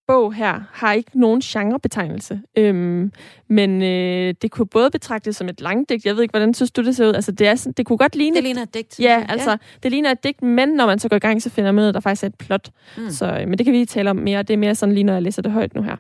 [0.07, 2.41] bog her har ikke nogen genrebetegnelse.
[2.59, 3.13] Øhm,
[3.49, 6.05] men øh, det kunne både betragtes som et langdigt.
[6.05, 7.15] Jeg ved ikke, hvordan synes du, det ser ud?
[7.15, 8.37] Altså, det, er sådan, det kunne godt ligne...
[8.37, 9.01] Det ligner et digt.
[9.01, 11.73] Ja, altså, det ligner et digt, men når man så går i gang, så finder
[11.73, 12.71] man ud af, at der faktisk er et plot.
[12.97, 13.03] Mm.
[13.03, 13.11] Mm.
[13.11, 14.43] Så, øh, men det kan vi lige tale om mere.
[14.43, 15.97] Det er mere sådan lige, når jeg læser det højt nu her.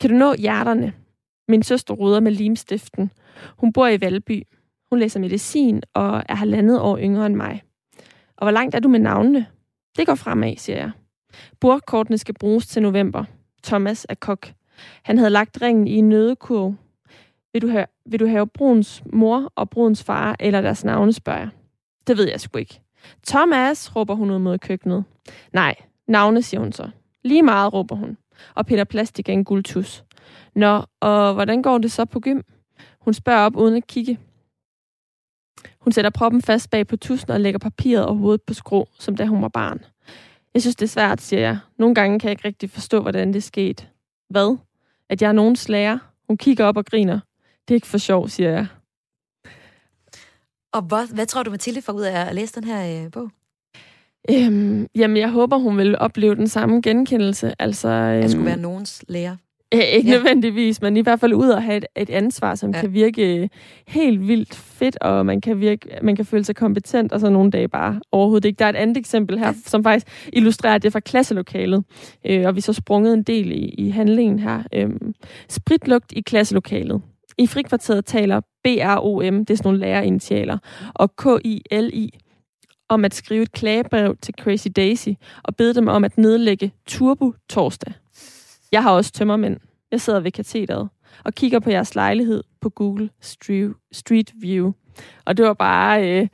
[0.00, 0.92] Kan du nå hjerterne?
[1.48, 3.10] Min søster ruder med limstiften.
[3.56, 4.42] Hun bor i Valby.
[4.92, 7.62] Hun læser medicin og er halvandet år yngre end mig.
[8.36, 9.46] Og hvor langt er du med navnene?
[9.96, 10.90] Det går fremad, siger jeg.
[11.60, 13.24] Bordkortene skal bruges til november.
[13.64, 14.52] Thomas er kok.
[15.02, 16.74] Han havde lagt ringen i en nødekurv.
[17.52, 21.38] Vil du have, vil du have Bruns mor og brudens far eller deres navne, spørger
[21.38, 21.48] jeg.
[22.06, 22.80] Det ved jeg sgu ikke.
[23.26, 25.04] Thomas, råber hun ud mod køkkenet.
[25.52, 25.74] Nej,
[26.08, 26.90] navne, siger hun så.
[27.24, 28.16] Lige meget, råber hun.
[28.54, 30.04] Og Peter Plastik er en guldtus.
[30.54, 32.40] Nå, og hvordan går det så på gym?
[33.00, 34.18] Hun spørger op uden at kigge.
[35.84, 39.16] Hun sætter proppen fast bag på tusen og lægger papiret og hovedet på skrå, som
[39.16, 39.84] da hun var barn.
[40.54, 41.58] Jeg synes, det er svært, siger jeg.
[41.78, 43.86] Nogle gange kan jeg ikke rigtig forstå, hvordan det skete.
[44.30, 44.56] Hvad?
[45.08, 45.98] At jeg er nogen slager?
[46.28, 47.20] Hun kigger op og griner.
[47.68, 48.66] Det er ikke for sjov, siger jeg.
[50.72, 53.30] Og hvad, hvad tror du, Mathilde får ud af at læse den her øh, bog?
[54.30, 57.54] Øhm, jamen, jeg håber, hun vil opleve den samme genkendelse.
[57.58, 59.36] Altså, øhm, Jeg skulle være nogens lærer.
[59.74, 60.16] Øh, ikke Ja.
[60.16, 62.80] nødvendigvis, men i hvert fald ud at have et, et ansvar, som Ja.
[62.80, 63.50] kan virke
[63.88, 67.50] helt vildt fedt, og man kan, virke, man kan føle sig kompetent, og så nogle
[67.50, 68.58] dage bare overhovedet ikke.
[68.58, 69.52] Der er et andet eksempel her, ja.
[69.66, 71.84] som faktisk illustrerer det fra klasselokalet,
[72.26, 74.62] øh, og vi så sprunget en del i, i handlingen her.
[74.74, 75.14] Øhm,
[75.48, 77.02] spritlugt i klasselokalet.
[77.38, 80.58] I frikvarteret taler BROM, det er sådan nogle lærerinitialer,
[80.94, 82.10] og KILI
[82.88, 85.08] om at skrive et klagebrev til Crazy Daisy
[85.44, 87.92] og bede dem om at nedlægge Turbo torsdag.
[88.72, 89.56] Jeg har også tømmermænd.
[89.90, 90.88] Jeg sidder ved katedret
[91.24, 93.10] og kigger på jeres lejlighed på Google
[93.92, 94.72] Street, View.
[95.24, 96.28] Og det var bare, øh,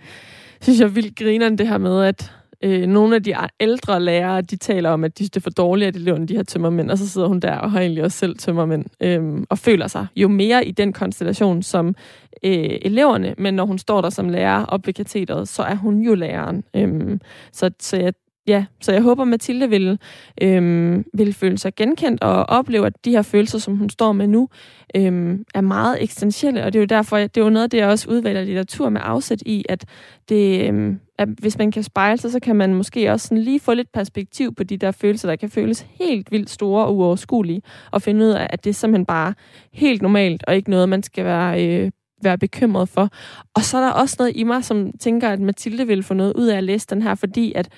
[0.60, 2.32] synes jeg, vildt grineren det her med, at
[2.62, 5.50] øh, nogle af de ældre lærere, de taler om, at de synes, det er for
[5.50, 8.18] dårligt, at eleverne de her tømmermænd, og så sidder hun der og har egentlig også
[8.18, 11.94] selv tømmermænd, øh, og føler sig jo mere i den konstellation som
[12.42, 16.00] øh, eleverne, men når hun står der som lærer op ved katedret, så er hun
[16.02, 16.64] jo læreren.
[16.76, 17.18] Øh,
[17.52, 18.12] så, så jeg
[18.48, 19.98] ja, så jeg håber, Mathilde vil,
[20.42, 24.26] øhm, vil føle sig genkendt og opleve, at de her følelser, som hun står med
[24.26, 24.48] nu,
[24.94, 27.78] øhm, er meget eksistentielle, og det er jo derfor, det er jo noget af det,
[27.78, 29.84] jeg også udvælger litteratur med afsæt i, at,
[30.28, 33.60] det, øhm, at hvis man kan spejle sig, så kan man måske også sådan lige
[33.60, 37.62] få lidt perspektiv på de der følelser, der kan føles helt vildt store og uoverskuelige,
[37.90, 39.34] og finde ud af, at det er simpelthen bare
[39.72, 41.90] helt normalt, og ikke noget, man skal være øh,
[42.22, 43.08] være bekymret for.
[43.54, 46.32] Og så er der også noget i mig, som tænker, at Mathilde vil få noget
[46.36, 47.68] ud af at læse den her, fordi at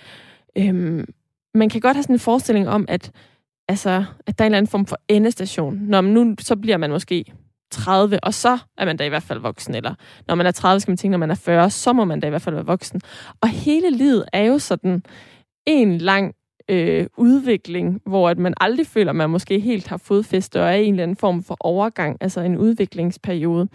[0.59, 1.05] øhm,
[1.55, 3.12] man kan godt have sådan en forestilling om, at,
[3.68, 5.74] altså, at der er en eller anden form for endestation.
[5.74, 7.24] Når man nu så bliver man måske
[7.70, 9.94] 30, og så er man da i hvert fald voksen, eller
[10.28, 12.26] når man er 30, skal man tænke, når man er 40, så må man da
[12.26, 13.01] i hvert fald være voksen.
[13.40, 15.03] Og hele livet er jo sådan
[15.66, 16.34] en lang
[16.68, 20.74] øh, udvikling, hvor at man aldrig føler, at man måske helt har fodfæste og er
[20.74, 23.68] i en eller anden form for overgang, altså en udviklingsperiode.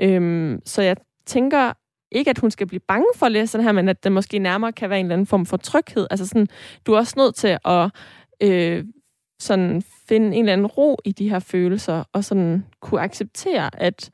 [0.00, 1.72] Øhm, så jeg tænker
[2.12, 4.38] ikke, at hun skal blive bange for at læse den her, men at det måske
[4.38, 6.06] nærmere kan være en eller anden form for tryghed.
[6.10, 6.46] Altså sådan,
[6.86, 7.90] du er også nødt til at
[8.42, 8.84] øh,
[9.40, 14.10] sådan finde en eller anden ro i de her følelser, og sådan kunne acceptere, at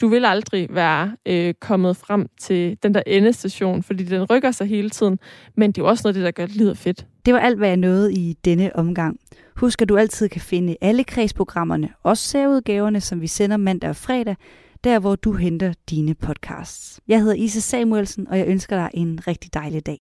[0.00, 4.66] du vil aldrig være øh, kommet frem til den der endestation, fordi den rykker sig
[4.66, 5.18] hele tiden,
[5.56, 7.06] men det er jo også noget af det, der gør livet fedt.
[7.26, 9.20] Det var alt, hvad jeg nåede i denne omgang.
[9.56, 13.96] Husk, at du altid kan finde alle kredsprogrammerne, også særudgaverne, som vi sender mandag og
[13.96, 14.36] fredag,
[14.84, 17.00] der hvor du henter dine podcasts.
[17.08, 19.98] Jeg hedder Isa Samuelsen, og jeg ønsker dig en rigtig dejlig dag.